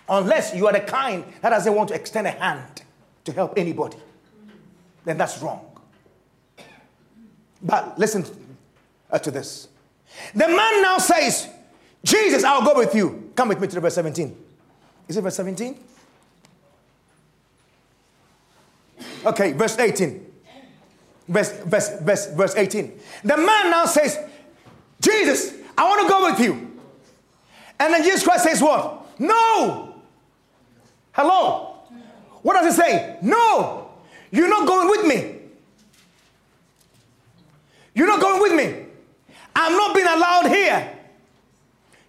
unless 0.10 0.56
you 0.56 0.66
are 0.68 0.74
the 0.74 0.80
kind 0.80 1.24
that 1.42 1.50
doesn't 1.50 1.74
want 1.74 1.90
to 1.90 1.96
extend 1.96 2.28
a 2.28 2.32
hand 2.32 2.82
to 3.26 3.32
help 3.32 3.54
anybody. 3.58 3.98
Then 5.06 5.18
that's 5.18 5.42
wrong. 5.42 5.66
But 7.62 7.98
listen 8.00 8.26
uh, 9.12 9.20
to 9.20 9.32
this. 9.32 9.68
The 10.34 10.48
man 10.48 10.82
now 10.82 10.98
says, 10.98 11.48
Jesus, 12.04 12.44
I'll 12.44 12.64
go 12.64 12.78
with 12.78 12.94
you. 12.94 13.32
Come 13.36 13.50
with 13.50 13.62
me 13.62 13.68
to 13.68 13.80
verse 13.80 13.96
17. 13.96 14.36
Is 15.08 15.18
it 15.18 15.22
verse 15.22 15.36
17? 15.36 15.78
Okay, 19.26 19.54
verse 19.54 19.78
18. 19.78 20.23
Verse, 21.28 21.52
verse, 21.64 22.00
verse, 22.02 22.28
verse 22.34 22.56
18. 22.56 23.00
The 23.24 23.38
man 23.38 23.72
now 23.72 23.86
says, 23.86 24.20
Jesus, 25.00 25.54
I 25.78 25.88
want 25.88 26.02
to 26.02 26.08
go 26.10 26.32
with 26.32 26.40
you. 26.40 26.80
And 27.80 27.94
then 27.94 28.04
Jesus 28.04 28.24
Christ 28.24 28.44
says, 28.44 28.62
What? 28.62 29.20
No. 29.20 29.96
Hello. 31.12 31.76
What 32.42 32.54
does 32.54 32.76
he 32.76 32.82
say? 32.82 33.18
No. 33.22 33.90
You're 34.32 34.50
not 34.50 34.68
going 34.68 34.90
with 34.90 35.06
me. 35.06 35.40
You're 37.96 38.08
not 38.08 38.20
going 38.20 38.42
with 38.42 38.54
me. 38.54 38.86
I'm 39.56 39.74
not 39.74 39.96
being 39.96 40.08
allowed 40.08 40.48
here. 40.48 40.98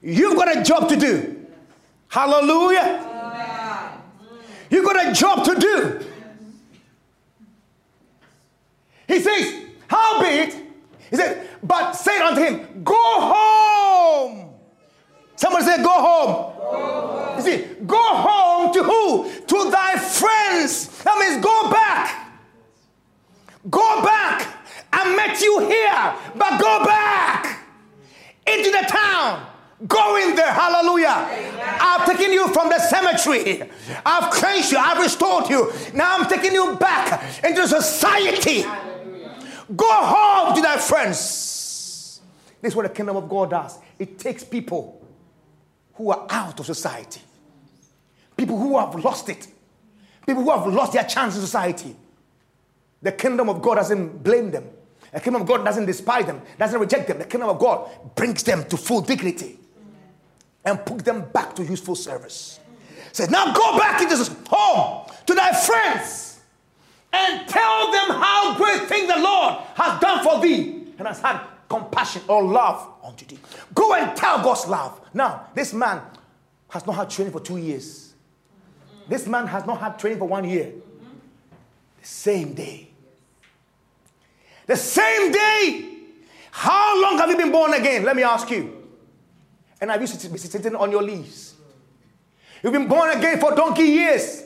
You've 0.03 0.37
got 0.37 0.57
a 0.57 0.63
job 0.63 0.89
to 0.89 0.97
do. 0.97 1.47
Hallelujah. 2.09 3.11
You've 4.71 4.85
got 4.85 5.09
a 5.09 5.13
job 5.13 5.45
to 5.45 5.55
do. 5.55 6.04
He 9.07 9.21
says, 9.21 9.65
Howbeit, 9.89 10.55
he 11.11 11.17
said, 11.17 11.49
but 11.63 11.93
say 11.93 12.19
unto 12.19 12.41
him, 12.41 12.83
Go 12.83 13.21
home. 13.21 14.51
Somebody 15.37 15.65
say, 15.65 15.83
Go 15.83 15.91
home. 15.91 16.57
Go 16.57 16.77
home. 16.77 17.37
You 17.37 17.43
see, 17.43 17.67
go 17.87 17.97
home 17.97 18.73
to 18.73 18.83
who? 18.83 19.31
To 19.47 19.71
thy 19.71 19.99
friends. 19.99 21.03
That 21.03 21.19
means 21.19 21.45
go 21.45 21.71
back. 21.71 22.33
Go 23.71 24.03
back. 24.03 24.47
I 24.93 25.15
met 25.17 25.41
you 25.41 25.61
here, 25.67 26.15
but 26.37 26.61
go 26.61 26.85
back 26.85 27.67
into 28.47 28.71
the 28.71 28.87
town. 28.89 29.47
Go 29.89 30.17
in 30.17 30.37
there, 30.37 30.53
hallelujah. 30.53 31.29
I've 31.81 32.07
taken 32.07 32.33
you 32.33 32.49
from 32.49 32.69
the 32.69 32.79
cemetery. 32.79 33.69
I've 34.07 34.33
cleansed 34.33 34.71
you. 34.71 34.79
I've 34.79 34.99
restored 34.99 35.51
you. 35.51 35.73
Now 35.93 36.17
I'm 36.17 36.29
taking 36.29 36.53
you 36.53 36.77
back 36.77 37.45
into 37.45 37.67
society. 37.67 38.65
Go 39.77 39.89
home 39.91 40.55
to 40.55 40.63
thy 40.63 40.79
friends. 40.79 42.21
This 42.61 42.73
is 42.73 42.77
what 42.77 42.85
the 42.85 42.95
kingdom 42.95 43.17
of 43.17 43.29
God 43.29 43.51
does. 43.51 43.79
It 43.99 44.19
takes 44.19 44.45
people 44.45 45.07
who 45.95 46.11
are 46.11 46.27
out 46.29 46.59
of 46.59 46.67
society, 46.67 47.21
people 48.37 48.59
who 48.59 48.79
have 48.79 48.95
lost 48.97 49.29
it, 49.29 49.47
people 50.27 50.43
who 50.43 50.51
have 50.51 50.67
lost 50.67 50.93
their 50.93 51.05
chance 51.05 51.35
in 51.37 51.41
society. 51.41 51.95
The 53.01 53.13
kingdom 53.13 53.49
of 53.49 53.63
God 53.63 53.77
doesn't 53.77 54.23
blame 54.23 54.51
them. 54.51 54.65
The 55.13 55.21
kingdom 55.21 55.43
of 55.43 55.49
God 55.49 55.65
doesn't 55.65 55.87
despise 55.87 56.27
them, 56.27 56.43
doesn't 56.59 56.81
reject 56.81 57.07
them. 57.07 57.19
The 57.19 57.25
kingdom 57.25 57.51
of 57.51 57.59
God 57.59 57.89
brings 58.17 58.43
them 58.43 58.65
to 58.65 58.77
full 58.77 59.01
dignity 59.01 59.59
and 60.65 60.85
put 60.85 61.05
them 61.05 61.31
back 61.33 61.55
to 61.57 61.65
useful 61.65 61.95
service. 61.95 62.59
Says, 63.13 63.31
now 63.31 63.53
go 63.53 63.79
back 63.79 64.01
into 64.03 64.17
home 64.49 65.09
to 65.27 65.35
thy 65.35 65.53
friends 65.53 66.34
and 67.15 67.49
tell 67.49 67.93
them 67.93 68.11
how 68.11 68.57
great 68.57 68.89
things 68.89 69.13
the 69.13 69.21
Lord 69.21 69.55
has 69.77 70.01
done 70.01 70.25
for 70.25 70.43
thee 70.43 70.93
and 70.99 71.07
has 71.07 71.21
had 71.21 71.41
compassion 71.69 72.23
or 72.29 72.43
love 72.43 72.89
unto 73.05 73.25
thee. 73.25 73.39
Go 73.73 73.95
and 73.95 74.17
tell 74.17 74.43
God's 74.43 74.67
love. 74.67 75.01
Now, 75.15 75.49
this 75.55 75.73
man 75.73 76.01
has 76.69 76.85
not 76.87 76.97
had 76.97 77.11
training 77.11 77.33
for 77.33 77.41
two 77.41 77.57
years. 77.57 78.15
This 79.09 79.27
man 79.27 79.47
has 79.47 79.65
not 79.65 79.79
had 79.81 79.99
training 79.99 80.19
for 80.19 80.27
one 80.27 80.49
year. 80.49 80.73
The 82.01 82.07
same 82.07 82.55
day. 82.55 82.89
The 84.67 84.77
same 84.77 85.31
day. 85.31 85.91
How 86.51 87.01
long 87.01 87.19
have 87.19 87.31
you 87.31 87.37
been 87.37 87.53
born 87.53 87.75
again? 87.75 88.05
Let 88.05 88.17
me 88.17 88.23
ask 88.23 88.51
you. 88.51 88.89
And 89.81 89.91
have 89.91 90.01
you 90.01 90.09
been 90.29 90.39
sitting 90.39 90.75
on 90.75 90.91
your 90.91 91.03
leaves? 91.03 91.55
You've 92.63 92.73
been 92.73 92.89
born 92.89 93.11
again 93.11 93.39
for 93.39 93.55
donkey 93.55 93.83
years, 93.83 94.45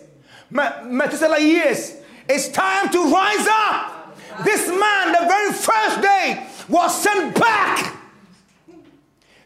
Methuselah 0.50 1.38
years. 1.38 1.97
It's 2.28 2.48
time 2.48 2.90
to 2.90 3.10
rise 3.10 3.46
up. 3.48 4.16
This 4.44 4.68
man, 4.68 5.12
the 5.12 5.26
very 5.26 5.52
first 5.52 6.02
day, 6.02 6.46
was 6.68 7.02
sent 7.02 7.34
back 7.34 7.96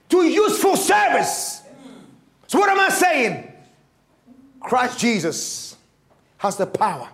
to 0.09 0.23
useful 0.25 0.77
service. 0.77 1.63
So, 2.47 2.59
what 2.59 2.69
am 2.69 2.81
I 2.81 2.91
saying? 2.91 3.53
Christ 4.61 4.99
Jesus 4.99 5.77
has 6.39 6.57
the 6.57 6.67
power 6.67 7.09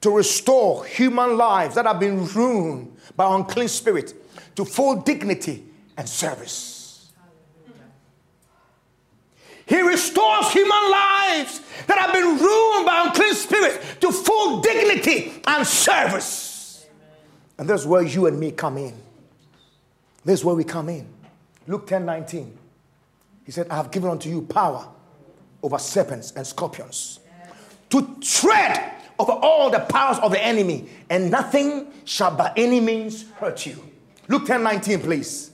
to 0.00 0.10
restore 0.10 0.84
human 0.84 1.36
lives 1.36 1.74
that 1.76 1.86
have 1.86 2.00
been 2.00 2.26
ruined 2.26 2.96
by 3.16 3.34
unclean 3.34 3.68
spirit 3.68 4.12
to 4.56 4.64
full 4.64 4.96
dignity 4.96 5.64
and 5.96 6.08
service. 6.08 6.73
He 9.66 9.80
restores 9.80 10.50
human 10.50 10.90
lives 10.90 11.60
that 11.86 11.98
have 11.98 12.12
been 12.12 12.38
ruined 12.38 12.86
by 12.86 13.04
unclean 13.06 13.34
spirits 13.34 13.78
to 14.00 14.12
full 14.12 14.60
dignity 14.60 15.42
and 15.46 15.66
service. 15.66 16.86
And 17.58 17.68
that's 17.68 17.86
where 17.86 18.02
you 18.02 18.26
and 18.26 18.38
me 18.38 18.50
come 18.50 18.76
in. 18.76 18.94
This 20.24 20.40
is 20.40 20.44
where 20.44 20.54
we 20.54 20.64
come 20.64 20.88
in. 20.88 21.06
Luke 21.66 21.86
10 21.86 22.04
19. 22.04 22.58
He 23.44 23.52
said, 23.52 23.68
I 23.68 23.76
have 23.76 23.90
given 23.90 24.10
unto 24.10 24.28
you 24.28 24.42
power 24.42 24.88
over 25.62 25.78
serpents 25.78 26.32
and 26.32 26.46
scorpions 26.46 27.20
to 27.90 28.16
tread 28.20 28.92
over 29.18 29.32
all 29.32 29.70
the 29.70 29.80
powers 29.80 30.18
of 30.18 30.32
the 30.32 30.44
enemy, 30.44 30.88
and 31.08 31.30
nothing 31.30 31.92
shall 32.04 32.34
by 32.34 32.52
any 32.56 32.80
means 32.80 33.30
hurt 33.32 33.64
you. 33.64 33.82
Luke 34.28 34.46
10 34.46 34.62
19, 34.62 35.00
please. 35.00 35.50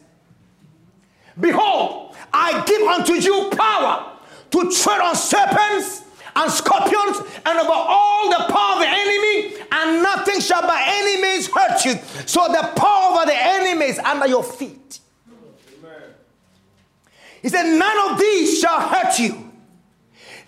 Behold, 1.39 2.10
I 2.33 2.65
give 2.65 2.83
unto 2.83 3.15
you 3.15 3.51
power 3.51 4.17
to 4.51 4.71
tread 4.71 5.01
on 5.01 5.15
serpents 5.15 6.05
and 6.37 6.51
scorpions 6.51 7.19
and 7.45 7.59
over 7.59 7.73
all 7.73 8.31
the 8.31 8.53
power 8.53 8.75
of 8.75 8.81
the 8.81 8.89
enemy, 8.89 9.55
and 9.73 10.03
nothing 10.03 10.41
shall 10.41 10.63
by 10.63 10.83
any 10.87 11.21
means 11.23 11.49
hurt 11.49 11.85
you. 11.85 11.95
So 12.27 12.47
the 12.49 12.73
power 12.77 13.21
of 13.23 13.27
the 13.27 13.37
enemy 13.37 13.87
is 13.87 13.99
under 13.99 14.27
your 14.27 14.45
feet. 14.45 15.01
Amen. 15.79 16.03
He 17.43 17.49
said, 17.49 17.79
None 17.79 18.11
of 18.13 18.19
these 18.19 18.61
shall 18.61 18.81
hurt 18.81 19.19
you. 19.19 19.51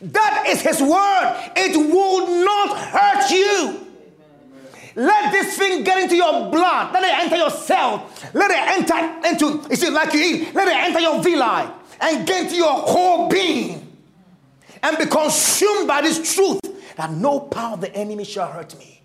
That 0.03 0.47
is 0.49 0.61
his 0.61 0.81
word. 0.81 1.53
It 1.57 1.77
will 1.77 2.45
not 2.45 2.77
hurt 2.79 3.31
you. 3.31 3.82
Let 4.95 5.33
this 5.33 5.57
thing 5.57 5.85
get 5.85 5.99
into 5.99 6.17
your 6.17 6.51
blood. 6.51 6.93
Let 6.93 7.05
it 7.05 7.25
enter 7.25 7.37
your 7.37 7.51
cell. 7.51 8.11
Let 8.35 8.51
it 8.51 8.91
enter 8.91 9.29
into, 9.29 9.69
you 9.71 9.77
see, 9.77 9.91
like 9.91 10.13
you 10.13 10.21
eat, 10.21 10.55
let 10.55 10.69
it 10.69 10.75
enter 10.75 11.01
your 11.01 11.23
villi 11.23 11.71
and 12.01 12.27
get 12.27 12.45
into 12.45 12.57
your 12.57 12.73
whole 12.73 13.29
being 13.29 13.97
and 14.83 14.99
be 14.99 15.07
consumed 15.07 15.89
by 15.89 16.03
this 16.03 16.35
truth 16.35 16.61
that 16.97 17.11
no 17.11 17.41
power 17.41 17.75
of 17.75 17.81
the 17.81 17.95
enemy 17.95 18.25
shall 18.25 18.49
hurt 18.49 18.79
me. 18.79 19.01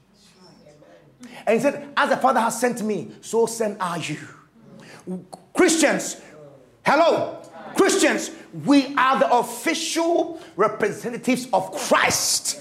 And 1.46 1.56
he 1.56 1.60
said, 1.60 1.88
As 1.96 2.10
the 2.10 2.18
Father 2.18 2.40
has 2.40 2.60
sent 2.60 2.82
me, 2.82 3.12
so 3.22 3.46
send 3.46 3.78
I 3.80 3.98
you. 3.98 5.24
Christians, 5.54 6.20
hello, 6.86 7.42
Christians, 7.76 8.32
we 8.66 8.94
are 8.96 9.20
the 9.20 9.32
official 9.32 10.42
representatives 10.56 11.48
of 11.54 11.72
Christ 11.72 12.60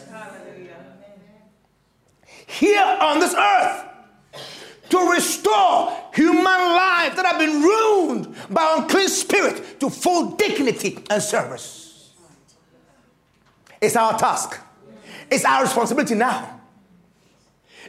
here 2.47 2.85
on 3.01 3.21
this 3.21 3.35
earth 3.35 3.85
to 4.89 4.99
restore 5.11 5.93
human 6.15 6.45
lives 6.45 7.17
that 7.17 7.27
have 7.27 7.39
been 7.39 7.61
ruined 7.63 8.35
by 8.51 8.77
unclean 8.79 9.09
spirit 9.09 9.81
to 9.81 9.91
full 9.91 10.37
dignity 10.37 10.99
and 11.11 11.23
service. 11.23 12.13
It's 13.81 13.97
our 13.97 14.19
task. 14.19 14.61
It's 15.31 15.45
our 15.45 15.63
responsibility 15.63 16.15
now. 16.15 16.61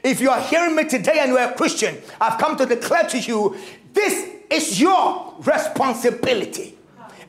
If 0.04 0.22
you 0.22 0.30
are 0.30 0.42
hearing 0.42 0.76
me 0.76 0.86
today 0.86 1.20
and 1.20 1.32
you 1.32 1.38
are 1.38 1.52
a 1.52 1.56
Christian, 1.56 1.98
I've 2.20 2.40
come 2.40 2.58
to 2.58 2.66
declare 2.66 3.04
to 3.10 3.20
you 3.20 3.58
this 3.94 4.30
is 4.50 4.80
your 4.80 5.36
responsibility. 5.40 6.78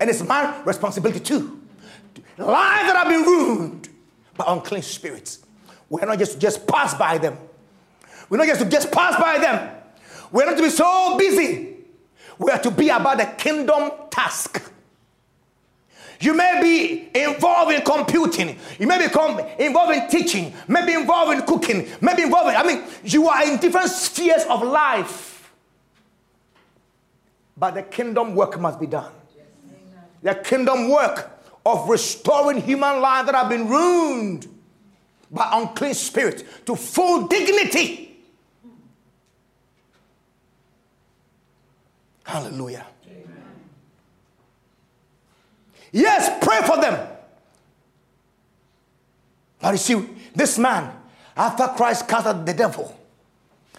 And 0.00 0.08
it's 0.08 0.22
my 0.22 0.62
responsibility 0.62 1.20
too. 1.20 1.60
Lives 2.36 2.92
that 2.92 2.96
have 2.96 3.08
been 3.08 3.22
ruined 3.22 3.88
by 4.36 4.44
unclean 4.48 4.82
spirits. 4.82 5.44
We're 5.88 6.04
not 6.04 6.18
just 6.18 6.32
to 6.32 6.38
just 6.38 6.66
pass 6.66 6.94
by 6.94 7.18
them. 7.18 7.36
We're 8.28 8.38
not 8.38 8.46
just 8.46 8.60
to 8.60 8.68
just 8.68 8.92
pass 8.92 9.20
by 9.20 9.38
them. 9.38 9.74
We're 10.30 10.44
not 10.44 10.56
to 10.56 10.62
be 10.62 10.70
so 10.70 11.16
busy. 11.16 11.76
We 12.38 12.50
are 12.50 12.58
to 12.58 12.70
be 12.70 12.88
about 12.90 13.18
the 13.18 13.24
kingdom 13.24 13.90
task. 14.10 14.72
You 16.20 16.34
may 16.34 16.58
be 16.60 17.18
involved 17.18 17.72
in 17.72 17.82
computing. 17.82 18.58
You 18.78 18.86
may 18.86 19.06
become 19.06 19.40
involved 19.58 19.92
in 19.92 20.08
teaching. 20.08 20.52
Maybe 20.66 20.92
involved 20.92 21.32
in 21.32 21.46
cooking. 21.46 21.88
Maybe 22.00 22.22
involved 22.22 22.50
in, 22.50 22.56
I 22.56 22.64
mean, 22.64 22.82
you 23.04 23.28
are 23.28 23.44
in 23.44 23.58
different 23.58 23.90
spheres 23.90 24.44
of 24.48 24.62
life. 24.62 25.52
But 27.56 27.74
the 27.74 27.82
kingdom 27.82 28.34
work 28.34 28.58
must 28.60 28.78
be 28.80 28.86
done. 28.86 29.12
The 30.22 30.34
kingdom 30.34 30.90
work 30.90 31.30
of 31.64 31.88
restoring 31.88 32.60
human 32.60 33.00
life 33.00 33.26
that 33.26 33.34
have 33.34 33.48
been 33.48 33.68
ruined 33.68 34.48
by 35.30 35.48
unclean 35.52 35.94
spirit 35.94 36.66
to 36.66 36.74
full 36.74 37.26
dignity. 37.26 38.16
Hallelujah. 42.24 42.86
Amen. 43.06 43.42
Yes, 45.92 46.44
pray 46.44 46.60
for 46.66 46.80
them. 46.80 47.08
But 49.60 49.72
you 49.72 49.78
see, 49.78 50.08
this 50.34 50.58
man, 50.58 50.92
after 51.36 51.66
Christ 51.68 52.06
cast 52.06 52.26
out 52.26 52.44
the 52.44 52.54
devil, 52.54 52.94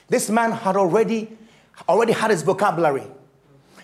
this 0.07 0.29
man 0.29 0.51
had 0.51 0.75
already, 0.75 1.37
already 1.87 2.13
had 2.13 2.31
his 2.31 2.41
vocabulary. 2.41 3.03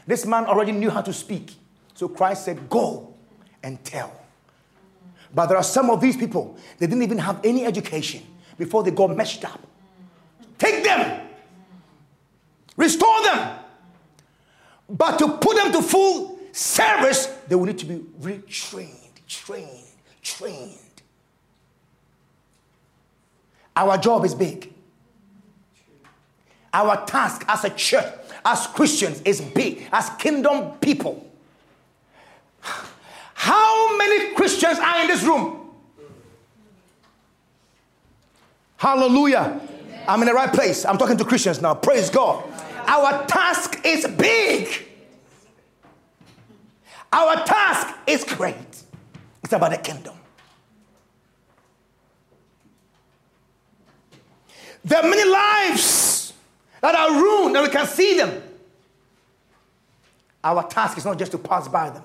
This 0.07 0.25
man 0.25 0.45
already 0.45 0.71
knew 0.71 0.89
how 0.89 1.01
to 1.01 1.13
speak. 1.13 1.53
So 1.93 2.07
Christ 2.07 2.45
said, 2.45 2.69
Go 2.69 3.13
and 3.63 3.83
tell. 3.83 4.24
But 5.35 5.47
there 5.47 5.57
are 5.57 5.63
some 5.63 5.89
of 5.89 5.99
these 5.99 6.15
people, 6.15 6.57
they 6.79 6.87
didn't 6.87 7.03
even 7.03 7.17
have 7.17 7.41
any 7.43 7.65
education 7.65 8.23
before 8.57 8.83
they 8.83 8.91
got 8.91 9.15
messed 9.15 9.43
up. 9.43 9.59
Take 10.57 10.81
them, 10.81 11.27
restore 12.77 13.21
them. 13.23 13.59
But 14.89 15.19
to 15.19 15.37
put 15.37 15.57
them 15.57 15.73
to 15.73 15.81
full 15.81 16.39
service, 16.53 17.25
they 17.49 17.55
will 17.55 17.65
need 17.65 17.79
to 17.79 17.85
be 17.85 17.97
retrained, 18.21 19.11
trained, 19.27 19.83
trained. 20.23 20.79
Our 23.75 23.97
job 23.97 24.23
is 24.23 24.33
big. 24.33 24.71
Our 26.73 27.05
task 27.05 27.43
as 27.49 27.65
a 27.65 27.71
church, 27.71 28.13
as 28.45 28.67
Christians, 28.67 29.21
is 29.23 29.41
big, 29.41 29.89
as 29.91 30.09
kingdom 30.11 30.77
people. 30.79 31.29
How 33.45 33.95
many 33.95 34.33
Christians 34.33 34.79
are 34.79 35.01
in 35.01 35.07
this 35.07 35.21
room? 35.21 35.69
Hallelujah. 38.75 39.61
I'm 40.07 40.19
in 40.23 40.27
the 40.27 40.33
right 40.33 40.51
place. 40.51 40.83
I'm 40.83 40.97
talking 40.97 41.15
to 41.17 41.23
Christians 41.23 41.61
now. 41.61 41.75
Praise 41.75 42.09
God. 42.09 42.43
Our 42.87 43.23
task 43.27 43.81
is 43.85 44.07
big. 44.07 44.87
Our 47.13 47.45
task 47.45 47.95
is 48.07 48.23
great. 48.23 48.83
It's 49.43 49.53
about 49.53 49.69
the 49.69 49.77
kingdom. 49.77 50.15
There 54.83 55.03
are 55.03 55.07
many 55.07 55.29
lives 55.29 56.33
that 56.81 56.95
are 56.95 57.11
ruined 57.11 57.55
and 57.55 57.67
we 57.67 57.71
can 57.71 57.85
see 57.85 58.17
them. 58.17 58.41
Our 60.43 60.67
task 60.67 60.97
is 60.97 61.05
not 61.05 61.19
just 61.19 61.31
to 61.33 61.37
pass 61.37 61.67
by 61.67 61.91
them, 61.91 62.03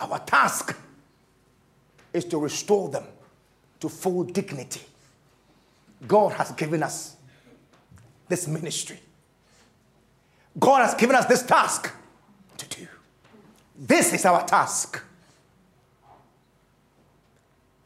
our 0.00 0.18
task 0.20 0.76
is 2.12 2.24
to 2.26 2.38
restore 2.38 2.88
them 2.88 3.04
to 3.80 3.88
full 3.88 4.24
dignity. 4.24 4.82
God 6.06 6.32
has 6.32 6.52
given 6.52 6.82
us 6.82 7.16
this 8.28 8.46
ministry. 8.46 9.00
God 10.58 10.82
has 10.82 10.94
given 10.94 11.14
us 11.16 11.26
this 11.26 11.42
task 11.42 11.92
to 12.56 12.68
do. 12.68 12.88
This 13.78 14.12
is 14.12 14.24
our 14.24 14.44
task. 14.46 15.02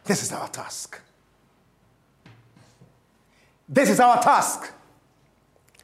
This 0.04 0.22
is 0.22 0.32
our 0.32 0.48
task. 0.48 1.00
This 3.68 3.90
is 3.90 4.00
our 4.00 4.20
task. 4.22 4.72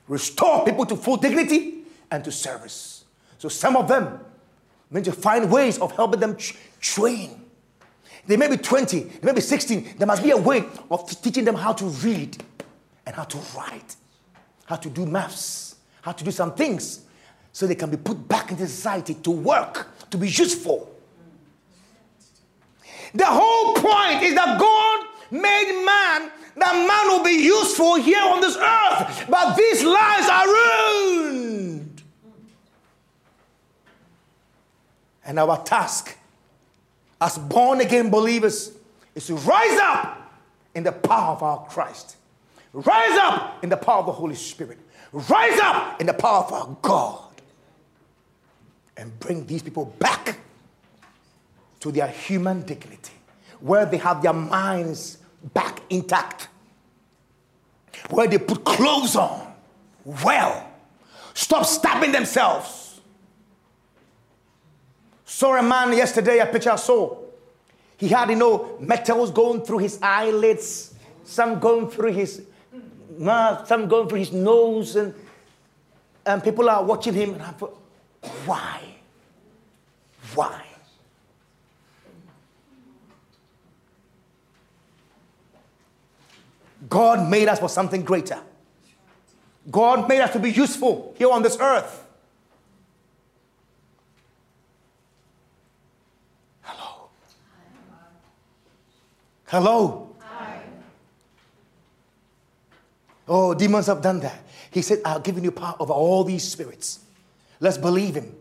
Restore 0.09 0.65
people 0.65 0.87
to 0.87 0.97
full 0.97 1.17
dignity 1.17 1.85
and 2.11 2.25
to 2.25 2.33
service. 2.33 3.05
So 3.39 3.49
some 3.49 3.77
of 3.77 3.89
them 3.89 4.21
need 4.91 5.05
to 5.05 5.13
find 5.13 5.51
ways 5.51 5.79
of 5.79 5.93
helping 5.93 6.21
them 6.21 6.37
train. 6.81 7.43
They 8.27 8.37
may 8.37 8.49
be 8.49 8.57
20, 8.57 9.01
they 9.01 9.27
may 9.27 9.33
be 9.33 9.41
16. 9.41 9.95
There 9.99 10.07
must 10.07 10.23
be 10.23 10.31
a 10.31 10.37
way 10.37 10.65
of 10.91 11.09
teaching 11.23 11.45
them 11.45 11.55
how 11.55 11.73
to 11.75 11.85
read 11.85 12.43
and 13.07 13.15
how 13.15 13.25
to 13.25 13.39
write, 13.57 13.97
how 14.65 14.77
to 14.77 14.91
do 14.91 15.07
maths, 15.07 15.77
how 16.03 16.13
to 16.13 16.25
do 16.25 16.31
some 16.31 16.55
things 16.55 17.05
so 17.53 17.67
they 17.67 17.75
can 17.75 17.91
be 17.91 17.97
put 17.97 18.29
back 18.29 18.51
into 18.51 18.67
society 18.67 19.15
to 19.15 19.31
work, 19.31 19.89
to 20.11 20.19
be 20.19 20.29
useful. 20.29 20.93
The 23.15 23.27
whole 23.27 23.75
point 23.75 24.23
is 24.23 24.35
that 24.35 24.59
God 24.61 25.07
made 25.31 25.85
man 25.85 26.31
that 26.57 26.75
man 26.75 27.09
will 27.09 27.25
be 27.25 27.45
useful 27.45 27.97
here 27.97 28.23
on 28.23 28.41
this 28.41 28.57
earth, 28.57 29.27
but 29.29 29.57
these 29.57 29.85
lives 29.85 30.29
are 30.29 30.47
ruined. 30.47 31.86
And 35.27 35.39
our 35.39 35.63
task 35.65 36.17
as 37.21 37.37
born 37.37 37.81
again 37.81 38.11
believers 38.11 38.73
is 39.15 39.27
to 39.27 39.35
rise 39.35 39.79
up 39.81 40.33
in 40.75 40.85
the 40.85 40.93
power 40.93 41.33
of 41.33 41.43
our 41.43 41.67
Christ, 41.67 42.17
rise 42.73 43.19
up 43.19 43.63
in 43.65 43.69
the 43.69 43.77
power 43.77 44.01
of 44.01 44.07
the 44.07 44.13
Holy 44.13 44.35
Spirit, 44.37 44.79
rise 45.13 45.59
up 45.61 46.01
in 46.01 46.07
the 46.07 46.15
power 46.15 46.45
of 46.45 46.53
our 46.53 46.77
God, 46.81 47.23
and 48.97 49.19
bring 49.19 49.47
these 49.47 49.63
people 49.63 49.87
back 49.99 50.39
to 51.81 51.91
their 51.91 52.09
human 52.09 52.63
dignity, 52.63 53.13
where 53.61 53.85
they 53.85 53.97
have 53.97 54.23
their 54.23 54.33
minds 54.33 55.19
back 55.53 55.81
intact, 55.91 56.49
where 58.11 58.27
they 58.27 58.39
put 58.39 58.65
clothes 58.65 59.17
on 59.17 59.55
well, 60.05 60.71
stop 61.35 61.67
stabbing 61.67 62.13
themselves 62.13 62.86
Saw 65.29 65.57
a 65.57 65.63
man 65.63 65.93
yesterday, 65.93 66.39
a 66.39 66.47
picture 66.47 66.71
I 66.71 66.77
saw. 66.77 67.19
He 67.97 68.07
had, 68.09 68.31
you 68.31 68.37
know, 68.37 68.77
metals 68.79 69.33
going 69.33 69.63
through 69.63 69.79
his 69.79 69.99
eyelids, 70.01 70.95
some 71.25 71.59
going 71.59 71.91
through 71.91 72.13
his 72.13 72.43
mouth, 73.19 73.67
some 73.67 73.89
going 73.89 74.09
through 74.09 74.21
his 74.21 74.33
nose, 74.33 74.95
and, 74.95 75.13
and 76.25 76.45
people 76.45 76.71
are 76.71 76.85
watching 76.85 77.13
him. 77.13 77.35
And 77.35 77.43
I 77.43 77.51
thought, 77.51 77.77
why? 78.45 78.83
Why? 80.37 80.63
God 86.89 87.29
made 87.29 87.49
us 87.49 87.59
for 87.59 87.69
something 87.69 88.05
greater. 88.05 88.39
God 89.69 90.09
made 90.09 90.21
us 90.21 90.33
to 90.35 90.39
be 90.39 90.53
useful 90.53 91.17
here 91.19 91.33
on 91.33 91.43
this 91.43 91.59
earth. 91.59 92.06
Hello? 99.47 100.15
Hi. 100.19 100.61
Oh, 103.29 103.55
demons 103.55 103.87
have 103.87 104.03
done 104.03 104.21
that. 104.21 104.45
He 104.73 104.83
said, 104.83 105.01
I've 105.05 105.23
given 105.23 105.45
you 105.45 105.53
power 105.53 105.77
over 105.79 105.93
all 105.93 106.25
these 106.25 106.43
spirits. 106.43 107.01
Let's 107.61 107.79
believe 107.79 108.17
him. 108.17 108.35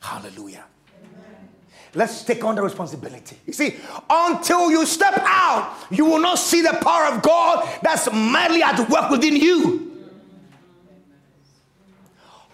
Hallelujah. 0.00 0.64
Amen. 1.00 1.48
Let's 1.94 2.24
take 2.24 2.44
on 2.44 2.56
the 2.56 2.62
responsibility. 2.62 3.38
You 3.46 3.52
see, 3.52 3.76
until 4.10 4.70
you 4.70 4.84
step 4.84 5.14
out, 5.18 5.76
you 5.90 6.04
will 6.04 6.20
not 6.20 6.38
see 6.38 6.60
the 6.60 6.76
power 6.82 7.14
of 7.14 7.22
God 7.22 7.66
that's 7.82 8.12
madly 8.12 8.62
at 8.62 8.88
work 8.90 9.10
within 9.10 9.36
you. 9.36 10.08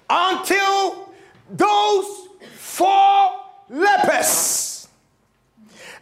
Until 0.09 1.13
those 1.51 2.29
four 2.55 3.41
lepers 3.71 4.70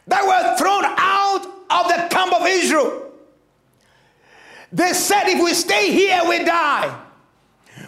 that 0.09 0.25
were 0.25 0.57
thrown 0.57 0.85
out 0.85 1.47
of 1.71 1.89
the 1.89 2.09
camp 2.15 2.33
of 2.33 2.47
Israel. 2.47 3.13
They 4.73 4.93
said, 4.93 5.29
if 5.29 5.43
we 5.43 5.55
stay 5.55 5.93
here, 5.93 6.21
we 6.29 6.45
die. 6.45 7.05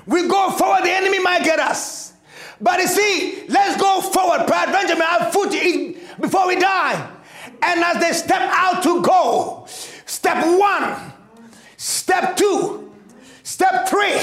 We 0.07 0.29
go 0.29 0.51
forward, 0.53 0.85
the 0.85 0.91
enemy 0.91 1.19
might 1.19 1.45
get 1.45 1.59
us. 1.59 2.15
But 2.61 2.81
you 2.81 2.87
see, 2.87 3.45
let's 3.49 3.81
go 3.81 4.01
forward. 4.01 4.49
Have 4.49 5.33
food 5.33 5.51
to 5.51 5.59
eat 5.59 6.21
before 6.21 6.47
we 6.47 6.57
die. 6.57 7.11
And 7.63 7.81
as 7.81 8.01
they 8.01 8.13
step 8.13 8.41
out 8.43 8.83
to 8.83 9.03
go, 9.03 9.67
step 9.67 10.59
one, 10.59 11.13
step 11.77 12.37
two, 12.37 12.93
step 13.43 13.89
three, 13.89 14.19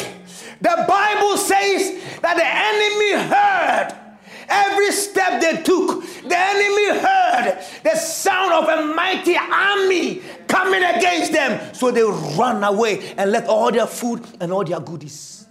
the 0.62 0.86
Bible 0.88 1.38
says 1.38 2.02
that 2.22 2.38
the 2.38 2.46
enemy 2.46 3.12
heard 3.30 4.07
Every 4.50 4.92
step 4.92 5.42
they 5.42 5.62
took, 5.62 6.04
the 6.24 6.38
enemy 6.38 7.00
heard 7.00 7.66
the 7.84 7.96
sound 7.96 8.54
of 8.54 8.70
a 8.70 8.94
mighty 8.94 9.36
army 9.36 10.22
coming 10.48 10.84
against 10.84 11.34
them. 11.34 11.74
So 11.74 11.92
they 11.92 12.04
run 12.38 12.64
away 12.64 13.14
and 13.18 13.32
left 13.32 13.48
all 13.48 13.72
their 13.72 13.88
food 13.88 14.26
and 14.40 14.52
all 14.52 14.64
their 14.64 14.80
goodies. 14.80 15.46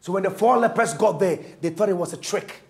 So 0.00 0.12
when 0.12 0.24
the 0.24 0.30
four 0.30 0.58
lepers 0.58 0.92
got 0.92 1.18
there, 1.18 1.38
they 1.62 1.70
thought 1.70 1.88
it 1.88 1.96
was 1.96 2.12
a 2.12 2.18
trick. 2.18 2.60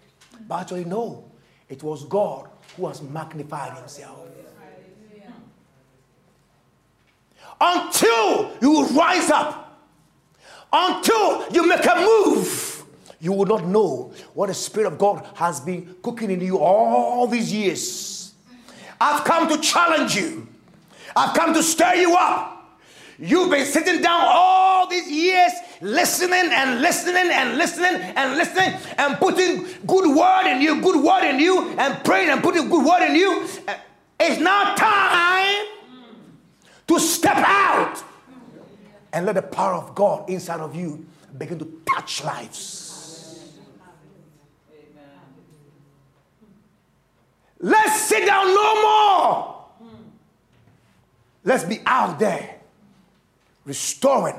But 0.47 0.61
actually, 0.61 0.85
no, 0.85 1.25
it 1.69 1.83
was 1.83 2.05
God 2.05 2.49
who 2.77 2.87
has 2.87 3.03
magnified 3.03 3.77
himself. 3.77 4.21
Until 7.61 8.53
you 8.61 8.87
rise 8.89 9.31
up, 9.31 9.81
until 10.73 11.49
you 11.51 11.67
make 11.67 11.85
a 11.85 11.97
move 11.97 12.74
you 13.25 13.33
will 13.33 13.47
not 13.47 13.65
know 13.67 14.13
what 14.35 14.49
the 14.49 14.55
Spirit 14.55 14.93
of 14.93 14.99
God 14.99 15.27
has 15.35 15.59
been 15.59 15.97
cooking 16.03 16.31
in 16.31 16.43
you 16.43 16.59
all 16.59 17.27
these 17.27 17.51
years. 17.51 18.35
I've 19.01 19.25
come 19.25 19.49
to 19.49 19.59
challenge 19.59 20.15
you, 20.15 20.47
I've 21.17 21.35
come 21.35 21.55
to 21.55 21.63
stir 21.63 21.95
you 21.95 22.15
up. 22.15 22.51
You've 23.19 23.49
been 23.49 23.65
sitting 23.65 24.03
down 24.03 24.21
all 24.25 24.89
these 24.89 25.09
years 25.09 25.53
listening 25.81 26.51
and 26.53 26.81
listening 26.81 27.31
and 27.31 27.57
listening 27.57 27.95
and 27.95 28.37
listening 28.37 28.75
and 28.99 29.17
putting 29.19 29.67
good 29.87 30.17
word 30.17 30.51
in 30.51 30.61
you, 30.61 30.83
good 30.83 31.03
word 31.03 31.23
in 31.25 31.39
you, 31.39 31.71
and 31.79 32.05
praying 32.05 32.29
and 32.29 32.43
putting 32.43 32.69
good 32.69 32.85
word 32.85 33.09
in 33.09 33.15
you. 33.15 33.49
It's 34.19 34.41
now 34.41 34.75
time 34.75 35.67
to 36.89 36.99
step 36.99 37.37
out 37.39 38.03
and 39.13 39.25
let 39.25 39.37
the 39.37 39.43
power 39.43 39.75
of 39.75 39.95
God 39.95 40.29
inside 40.29 40.61
of 40.61 40.75
you 40.75 41.07
begin 41.39 41.59
to 41.61 41.81
touch 41.87 42.25
lives. 42.25 42.84
Let's 47.65 48.03
sit 48.03 48.27
down 48.27 48.45
no 48.55 48.83
more. 48.83 49.65
Let's 51.45 51.65
be 51.65 51.81
out 51.87 52.19
there 52.19 52.57
restoring 53.65 54.37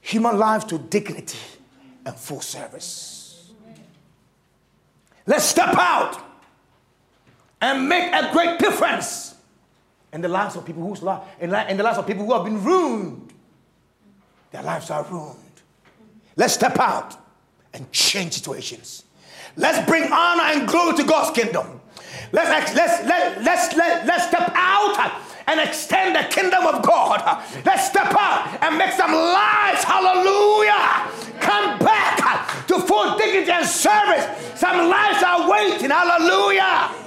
human 0.00 0.38
life 0.38 0.64
to 0.68 0.78
dignity 0.78 1.38
and 2.06 2.14
full 2.14 2.40
service. 2.40 3.50
Let's 5.26 5.44
step 5.44 5.74
out 5.76 6.22
and 7.60 7.88
make 7.88 8.12
a 8.12 8.30
great 8.32 8.60
difference 8.60 9.34
in 10.12 10.20
the 10.20 10.28
lives 10.28 10.54
of 10.54 10.64
people 10.64 10.86
whose 10.86 11.02
life, 11.02 11.22
in, 11.40 11.50
the 11.50 11.82
lives 11.82 11.98
of 11.98 12.06
people 12.06 12.24
who 12.26 12.32
have 12.32 12.44
been 12.44 12.62
ruined. 12.62 13.32
Their 14.52 14.62
lives 14.62 14.88
are 14.88 15.02
ruined. 15.10 15.38
Let's 16.36 16.54
step 16.54 16.78
out 16.78 17.16
and 17.72 17.90
change 17.90 18.34
situations. 18.34 19.02
Let's 19.56 19.84
bring 19.88 20.04
honor 20.12 20.44
and 20.44 20.68
glory 20.68 20.96
to 20.98 21.02
God's 21.02 21.36
kingdom. 21.36 21.80
Let's, 22.32 22.74
let's, 22.74 23.04
let, 23.06 23.42
let's, 23.42 23.76
let, 23.76 24.06
let's 24.06 24.26
step 24.28 24.50
out 24.54 25.22
and 25.46 25.60
extend 25.60 26.16
the 26.16 26.24
kingdom 26.34 26.66
of 26.66 26.82
God. 26.82 27.20
Let's 27.64 27.86
step 27.88 28.14
out 28.18 28.58
and 28.62 28.78
make 28.78 28.92
some 28.92 29.12
lives, 29.12 29.84
hallelujah, 29.84 31.40
come 31.40 31.78
back 31.78 32.66
to 32.66 32.80
full 32.80 33.16
dignity 33.16 33.50
and 33.50 33.66
service. 33.66 34.26
Some 34.58 34.88
lives 34.88 35.22
are 35.22 35.50
waiting, 35.50 35.90
hallelujah. 35.90 37.03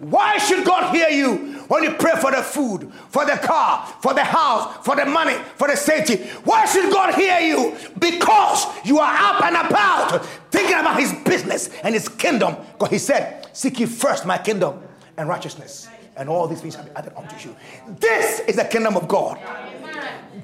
Why 0.00 0.38
should 0.38 0.64
God 0.64 0.94
hear 0.94 1.10
you 1.10 1.60
when 1.68 1.82
you 1.82 1.92
pray 1.92 2.14
for 2.18 2.30
the 2.30 2.42
food, 2.42 2.90
for 3.10 3.26
the 3.26 3.36
car, 3.36 3.86
for 4.00 4.14
the 4.14 4.24
house, 4.24 4.82
for 4.82 4.96
the 4.96 5.04
money, 5.04 5.34
for 5.56 5.68
the 5.68 5.76
safety? 5.76 6.16
Why 6.44 6.64
should 6.64 6.90
God 6.90 7.14
hear 7.14 7.38
you? 7.40 7.76
Because 7.98 8.64
you 8.82 8.98
are 8.98 9.14
up 9.14 9.44
and 9.44 9.56
about 9.56 10.24
thinking 10.50 10.78
about 10.78 10.98
His 10.98 11.12
business 11.24 11.68
and 11.84 11.94
His 11.94 12.08
kingdom. 12.08 12.56
Because 12.72 12.88
He 12.88 12.98
said, 12.98 13.46
Seek 13.54 13.78
ye 13.78 13.84
first 13.84 14.24
my 14.24 14.38
kingdom 14.38 14.82
and 15.18 15.28
righteousness, 15.28 15.86
and 16.16 16.30
all 16.30 16.48
these 16.48 16.62
things 16.62 16.76
shall 16.76 16.84
be 16.84 16.90
added 16.92 17.12
unto 17.14 17.36
you. 17.46 17.54
This 17.98 18.40
is 18.40 18.56
the 18.56 18.64
kingdom 18.64 18.96
of 18.96 19.06
God. 19.06 19.38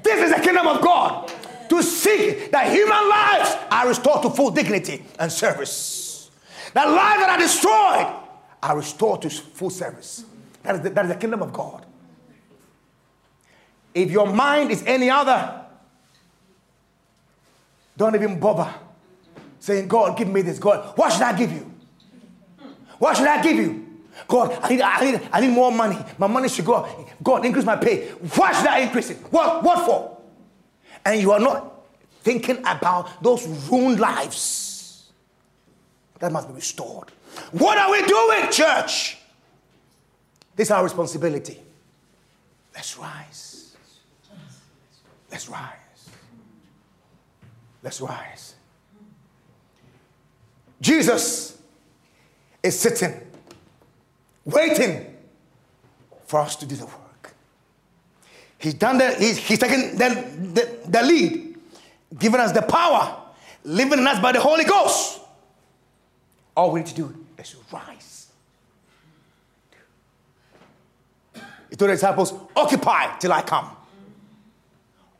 This 0.03 0.23
is 0.23 0.35
the 0.35 0.41
kingdom 0.41 0.67
of 0.67 0.83
God. 0.83 1.31
To 1.69 1.81
seek 1.81 2.51
that 2.51 2.71
human 2.71 3.09
lives 3.09 3.55
are 3.71 3.87
restored 3.87 4.21
to 4.21 4.29
full 4.29 4.51
dignity 4.51 5.03
and 5.17 5.31
service. 5.31 6.29
That 6.75 6.87
lives 6.89 7.21
that 7.21 7.29
are 7.29 7.39
destroyed 7.39 8.26
are 8.61 8.77
restored 8.77 9.21
to 9.23 9.29
full 9.29 9.69
service. 9.69 10.25
That 10.63 10.75
is, 10.75 10.81
the, 10.81 10.89
that 10.91 11.05
is 11.05 11.11
the 11.11 11.17
kingdom 11.17 11.41
of 11.41 11.53
God. 11.53 11.85
If 13.93 14.11
your 14.11 14.27
mind 14.27 14.71
is 14.71 14.83
any 14.85 15.09
other, 15.09 15.65
don't 17.95 18.15
even 18.15 18.39
bother 18.39 18.73
saying, 19.59 19.87
God, 19.87 20.17
give 20.17 20.27
me 20.27 20.41
this. 20.41 20.59
God, 20.59 20.97
what 20.97 21.11
should 21.11 21.23
I 21.23 21.35
give 21.37 21.51
you? 21.51 21.71
What 22.99 23.17
should 23.17 23.27
I 23.27 23.41
give 23.41 23.57
you? 23.57 23.85
God, 24.27 24.57
I 24.61 24.69
need, 24.69 24.81
I 24.81 25.11
need, 25.11 25.29
I 25.31 25.41
need 25.41 25.51
more 25.51 25.71
money. 25.71 25.97
My 26.17 26.27
money 26.27 26.49
should 26.49 26.65
go 26.65 26.73
up. 26.75 26.89
God, 27.23 27.45
increase 27.45 27.65
my 27.65 27.75
pay. 27.75 28.07
Why 28.35 28.51
should 28.53 28.67
I 28.67 28.79
increase 28.79 29.09
it? 29.09 29.17
What, 29.31 29.63
what 29.63 29.85
for? 29.85 30.17
And 31.05 31.21
you 31.21 31.31
are 31.31 31.39
not 31.39 31.85
thinking 32.21 32.57
about 32.59 33.21
those 33.23 33.47
ruined 33.69 33.99
lives 33.99 35.11
that 36.19 36.31
must 36.31 36.47
be 36.47 36.55
restored. 36.55 37.11
What 37.51 37.77
are 37.77 37.91
we 37.91 38.01
doing, 38.03 38.51
church? 38.51 39.17
This 40.55 40.67
is 40.67 40.71
our 40.71 40.83
responsibility. 40.83 41.59
Let's 42.73 42.97
rise. 42.97 43.75
Let's 45.31 45.49
rise. 45.49 46.09
Let's 47.83 48.01
rise. 48.01 48.55
Jesus 50.81 51.57
is 52.61 52.79
sitting, 52.79 53.13
waiting 54.45 55.15
for 56.25 56.39
us 56.41 56.55
to 56.57 56.65
do 56.65 56.75
the 56.75 56.85
work. 56.85 57.33
He's 58.57 58.73
done 58.73 58.97
the, 58.97 59.13
he's, 59.15 59.37
he's 59.37 59.59
taken 59.59 59.97
the, 59.97 60.09
the, 60.53 60.89
the 60.89 61.03
lead, 61.03 61.57
given 62.17 62.39
us 62.39 62.51
the 62.51 62.61
power, 62.63 63.15
living 63.63 63.99
in 63.99 64.07
us 64.07 64.19
by 64.19 64.31
the 64.31 64.39
Holy 64.39 64.63
Ghost. 64.63 65.19
All 66.55 66.71
we 66.71 66.79
need 66.79 66.87
to 66.87 66.95
do 66.95 67.26
is 67.37 67.55
rise. 67.71 68.27
He 71.69 71.75
told 71.75 71.89
the 71.89 71.95
disciples, 71.95 72.33
occupy 72.55 73.17
till 73.17 73.33
I 73.33 73.41
come. 73.41 73.69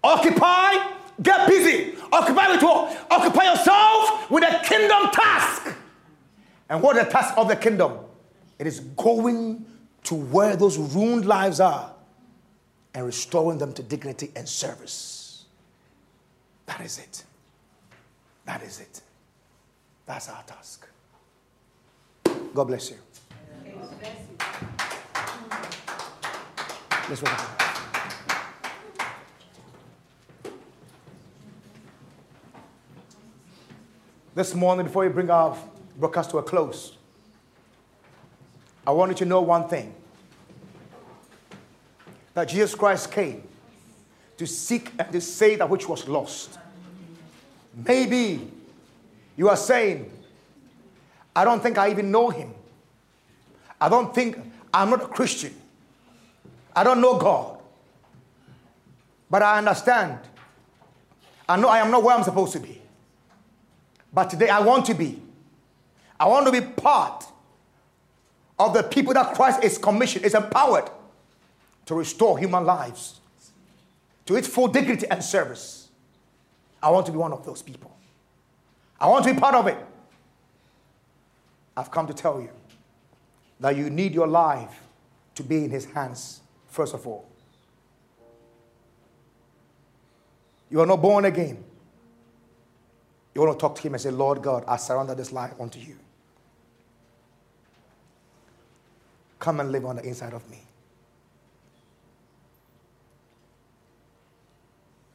Occupy, 0.03 0.75
get 1.21 1.47
busy. 1.47 1.95
Occupy 2.11 2.51
with 2.51 2.63
what? 2.63 3.07
Occupy 3.11 3.43
yourself 3.43 4.31
with 4.31 4.43
a 4.43 4.63
kingdom 4.63 5.11
task. 5.11 5.75
And 6.69 6.81
what 6.81 6.95
the 6.95 7.03
task 7.09 7.37
of 7.37 7.47
the 7.47 7.55
kingdom? 7.55 7.99
It 8.59 8.67
is 8.67 8.79
going 8.79 9.65
to 10.05 10.15
where 10.15 10.55
those 10.55 10.77
ruined 10.77 11.25
lives 11.25 11.59
are 11.59 11.93
and 12.93 13.05
restoring 13.05 13.57
them 13.57 13.73
to 13.73 13.83
dignity 13.83 14.31
and 14.35 14.47
service. 14.47 15.45
That 16.65 16.81
is 16.81 16.97
it. 16.97 17.23
That 18.45 18.63
is 18.63 18.79
it. 18.79 19.01
That's 20.05 20.29
our 20.29 20.43
task. 20.43 20.87
God 22.57 22.65
bless 22.69 22.89
you. 22.89 22.97
Let's 27.07 27.21
welcome. 27.21 27.45
This 34.33 34.55
morning, 34.55 34.87
before 34.87 35.03
we 35.03 35.09
bring 35.09 35.29
our 35.29 35.55
broadcast 35.99 36.31
to 36.31 36.39
a 36.39 36.41
close, 36.41 36.97
I 38.87 38.89
want 38.89 39.11
you 39.11 39.17
to 39.17 39.25
know 39.25 39.41
one 39.41 39.67
thing 39.67 39.93
that 42.33 42.45
Jesus 42.45 42.73
Christ 42.73 43.11
came 43.11 43.43
to 44.37 44.47
seek 44.47 44.93
and 44.97 45.11
to 45.11 45.21
save 45.21 45.59
that 45.59 45.69
which 45.69 45.87
was 45.87 46.07
lost. 46.07 46.57
Maybe 47.85 48.49
you 49.35 49.47
are 49.47 49.57
saying, 49.57 50.11
I 51.37 51.45
don't 51.45 51.61
think 51.61 51.77
I 51.77 51.91
even 51.91 52.09
know 52.09 52.31
him. 52.31 52.51
I 53.79 53.89
don't 53.89 54.13
think 54.13 54.39
I'm 54.73 54.89
not 54.89 55.03
a 55.03 55.07
Christian. 55.07 55.53
I 56.75 56.83
don't 56.83 56.99
know 56.99 57.19
God. 57.19 57.59
But 59.29 59.43
I 59.43 59.59
understand. 59.59 60.17
I 61.47 61.55
know 61.57 61.69
I 61.69 61.77
am 61.77 61.91
not 61.91 62.01
where 62.01 62.17
I'm 62.17 62.23
supposed 62.23 62.53
to 62.53 62.59
be. 62.59 62.81
But 64.11 64.31
today 64.31 64.49
I 64.49 64.61
want 64.61 64.87
to 64.87 64.95
be. 64.95 65.21
I 66.19 66.27
want 66.27 66.47
to 66.47 66.51
be 66.51 66.61
part 66.61 67.23
of 68.57 68.73
the 68.73 68.81
people 68.81 69.13
that 69.13 69.35
Christ 69.35 69.63
is 69.63 69.77
commissioned, 69.77 70.25
is 70.25 70.33
empowered 70.33 70.89
to 71.85 71.93
restore 71.93 72.39
human 72.39 72.65
lives 72.65 73.19
to 74.25 74.35
its 74.37 74.47
full 74.47 74.69
dignity 74.69 75.05
and 75.07 75.23
service. 75.23 75.89
I 76.81 76.89
want 76.89 77.05
to 77.05 77.11
be 77.11 77.19
one 77.19 77.31
of 77.31 77.45
those 77.45 77.61
people. 77.61 77.95
I 78.99 79.05
want 79.05 79.23
to 79.25 79.33
be 79.35 79.39
part 79.39 79.53
of 79.53 79.67
it. 79.67 79.77
I've 81.77 81.91
come 81.91 82.07
to 82.07 82.13
tell 82.13 82.41
you 82.41 82.49
that 83.59 83.77
you 83.77 83.91
need 83.91 84.15
your 84.15 84.25
life 84.25 84.81
to 85.35 85.43
be 85.43 85.63
in 85.63 85.69
His 85.69 85.85
hands, 85.85 86.41
first 86.67 86.95
of 86.95 87.05
all. 87.05 87.29
You 90.71 90.81
are 90.81 90.87
not 90.87 91.03
born 91.03 91.25
again. 91.25 91.63
You 93.35 93.41
want 93.41 93.57
to 93.57 93.61
talk 93.61 93.75
to 93.75 93.81
Him 93.83 93.93
and 93.93 94.01
say, 94.01 94.09
Lord 94.09 94.41
God, 94.41 94.63
I 94.67 94.77
surrender 94.77 95.13
this 95.13 95.31
life 95.31 95.53
unto 95.59 95.79
you. 95.79 95.95
Come 99.37 99.59
and 99.59 99.71
live 99.71 99.85
on 99.85 99.97
the 99.97 100.03
inside 100.03 100.33
of 100.33 100.49
me. 100.49 100.57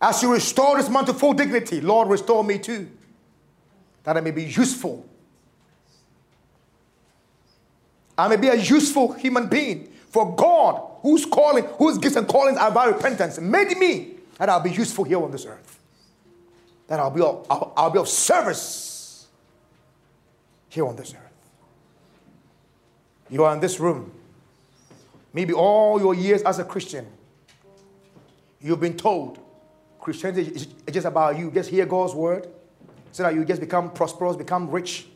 As 0.01 0.23
you 0.23 0.33
restore 0.33 0.77
this 0.77 0.89
man 0.89 1.05
to 1.07 1.13
full 1.13 1.33
dignity, 1.33 1.81
Lord, 1.81 2.09
restore 2.09 2.45
me 2.45 2.59
too, 2.59 2.89
that 4.05 4.17
I 4.17 4.21
may 4.21 4.31
be 4.31 4.45
useful 4.45 5.09
I 8.23 8.29
may 8.29 8.37
be 8.37 8.47
a 8.47 8.55
useful 8.55 9.15
human 9.15 9.49
being 9.49 9.89
for 10.11 10.37
God, 10.37 10.81
whose 11.01 11.27
calling, 11.27 11.65
whose 11.77 11.99
gifts 11.99 12.15
and 12.15 12.29
callings 12.29 12.57
are 12.57 12.71
by 12.71 12.87
repentance, 12.87 13.41
made 13.41 13.77
me 13.77 14.15
that 14.39 14.49
I'll 14.49 14.61
be 14.61 14.71
useful 14.71 15.03
here 15.03 15.21
on 15.21 15.33
this 15.33 15.45
earth. 15.45 15.81
That 16.87 17.01
I'll 17.01 17.11
be 17.11 17.21
of, 17.21 17.45
I'll, 17.51 17.73
I'll 17.77 17.91
be 17.91 17.99
of 17.99 18.09
service 18.09 19.27
here 20.69 20.87
on 20.87 20.95
this 20.95 21.13
earth. 21.15 21.33
You 23.29 23.43
are 23.43 23.53
in 23.55 23.61
this 23.61 23.81
room. 23.81 24.13
Maybe 25.33 25.53
all 25.53 25.99
your 25.99 26.15
years 26.15 26.43
as 26.43 26.61
a 26.61 26.65
Christian, 26.65 27.09
you've 28.61 28.79
been 28.79 28.97
told 28.97 29.41
Christianity 29.99 30.53
is 30.53 30.69
just 30.93 31.09
about 31.09 31.37
you. 31.37 31.51
Just 31.51 31.71
hear 31.71 31.87
God's 31.87 32.15
word 32.15 32.47
so 33.11 33.25
that 33.25 33.35
you 33.35 33.45
just 33.45 33.61
become 33.61 33.91
prosperous, 33.91 34.37
become 34.37 34.71
rich, 34.71 35.07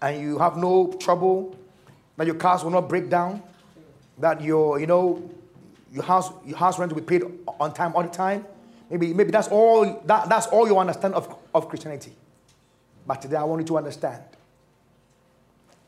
and 0.00 0.22
you 0.22 0.38
have 0.38 0.56
no 0.56 0.90
trouble 0.94 1.58
that 2.16 2.26
your 2.26 2.36
cars 2.36 2.62
will 2.62 2.70
not 2.70 2.88
break 2.88 3.08
down, 3.08 3.42
that 4.18 4.40
your, 4.40 4.78
you 4.78 4.86
know, 4.86 5.28
your 5.92 6.04
house, 6.04 6.32
your 6.44 6.56
house 6.56 6.78
rent 6.78 6.92
will 6.92 7.00
be 7.00 7.06
paid 7.06 7.22
on 7.60 7.72
time 7.72 7.94
all 7.94 8.02
the 8.02 8.08
time. 8.08 8.44
Maybe, 8.90 9.12
maybe 9.12 9.30
that's 9.30 9.48
all 9.48 10.02
that, 10.04 10.28
that's 10.28 10.46
all 10.48 10.66
you 10.66 10.78
understand 10.78 11.14
of, 11.14 11.34
of 11.54 11.68
Christianity. 11.68 12.12
But 13.06 13.22
today 13.22 13.36
I 13.36 13.44
want 13.44 13.62
you 13.62 13.66
to 13.68 13.78
understand. 13.78 14.22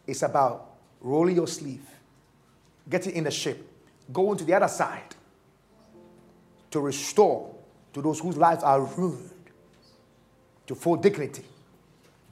It's 0.07 0.23
about 0.23 0.71
rolling 1.01 1.37
your 1.37 1.47
sleeve, 1.47 1.87
getting 2.89 3.15
in 3.15 3.25
the 3.25 3.31
ship, 3.31 3.67
going 4.13 4.39
to 4.39 4.45
the 4.45 4.55
other 4.55 4.69
side 4.69 5.15
to 6.71 6.81
restore 6.81 7.55
to 7.93 8.03
those 8.03 8.21
whose 8.21 8.37
lives 8.37 8.63
are 8.63 8.83
ruined 8.83 9.31
to 10.67 10.75
full 10.75 10.97
dignity 10.97 11.45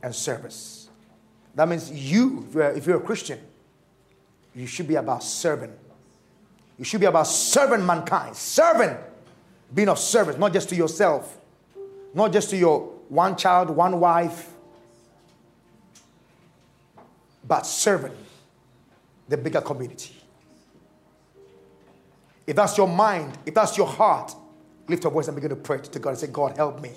and 0.03 0.15
service. 0.15 0.89
That 1.55 1.69
means 1.69 1.91
you, 1.91 2.45
if 2.49 2.55
you're, 2.55 2.71
if 2.73 2.87
you're 2.87 2.97
a 2.99 3.03
Christian, 3.03 3.39
you 4.55 4.67
should 4.67 4.89
be 4.89 4.95
about 4.95 5.23
serving. 5.23 5.73
You 6.79 6.85
should 6.85 7.01
be 7.01 7.07
about 7.07 7.27
serving 7.27 7.85
mankind. 7.85 8.37
Serving. 8.37 8.97
Being 9.73 9.89
of 9.89 9.99
service, 9.99 10.39
not 10.39 10.53
just 10.53 10.69
to 10.69 10.77
yourself, 10.77 11.39
not 12.15 12.33
just 12.33 12.51
to 12.51 12.57
your 12.57 12.81
one 13.09 13.37
child, 13.37 13.71
one 13.71 13.99
wife, 13.99 14.51
but 17.47 17.67
serving 17.67 18.13
the 19.29 19.37
bigger 19.37 19.61
community. 19.61 20.15
If 22.47 22.57
that's 22.57 22.77
your 22.77 22.89
mind, 22.89 23.39
if 23.47 23.55
that's 23.55 23.77
your 23.77 23.87
heart, 23.87 24.35
lift 24.89 25.03
your 25.05 25.13
voice 25.13 25.29
and 25.29 25.35
begin 25.35 25.51
to 25.51 25.57
pray 25.57 25.79
to 25.79 25.99
God 25.99 26.11
and 26.11 26.19
say, 26.19 26.27
God, 26.27 26.57
help 26.57 26.81
me. 26.81 26.93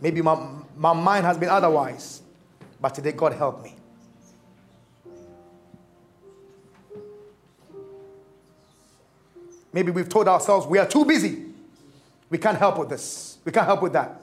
Maybe 0.00 0.20
my, 0.20 0.38
my 0.76 0.92
mind 0.92 1.24
has 1.24 1.38
been 1.38 1.48
otherwise, 1.48 2.20
but 2.80 2.94
today, 2.94 3.12
God, 3.12 3.32
help 3.32 3.64
me. 3.64 3.75
Maybe 9.76 9.90
we've 9.90 10.08
told 10.08 10.26
ourselves 10.26 10.66
we 10.66 10.78
are 10.78 10.86
too 10.86 11.04
busy. 11.04 11.44
We 12.30 12.38
can't 12.38 12.56
help 12.56 12.78
with 12.78 12.88
this. 12.88 13.36
We 13.44 13.52
can't 13.52 13.66
help 13.66 13.82
with 13.82 13.92
that. 13.92 14.22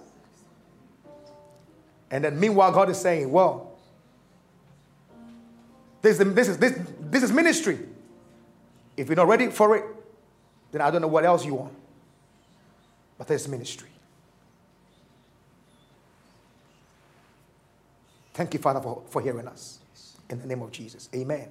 And 2.09 2.23
then 2.23 2.39
meanwhile, 2.39 2.71
God 2.71 2.89
is 2.89 2.97
saying, 2.97 3.31
well, 3.31 3.77
this, 6.01 6.17
this, 6.17 6.47
is, 6.47 6.57
this, 6.57 6.79
this 6.99 7.21
is 7.21 7.31
ministry. 7.31 7.77
If 8.97 9.09
you're 9.09 9.15
not 9.15 9.27
ready 9.27 9.51
for 9.51 9.77
it, 9.77 9.85
then 10.71 10.81
I 10.81 10.89
don't 10.89 11.01
know 11.01 11.07
what 11.07 11.23
else 11.23 11.45
you 11.45 11.53
want. 11.53 11.73
But 13.19 13.27
there's 13.27 13.47
ministry. 13.47 13.89
Thank 18.33 18.55
you, 18.55 18.59
Father, 18.59 18.81
for, 18.81 19.03
for 19.07 19.21
hearing 19.21 19.47
us. 19.47 19.77
In 20.31 20.39
the 20.39 20.47
name 20.47 20.63
of 20.63 20.71
Jesus. 20.71 21.09
Amen. 21.13 21.47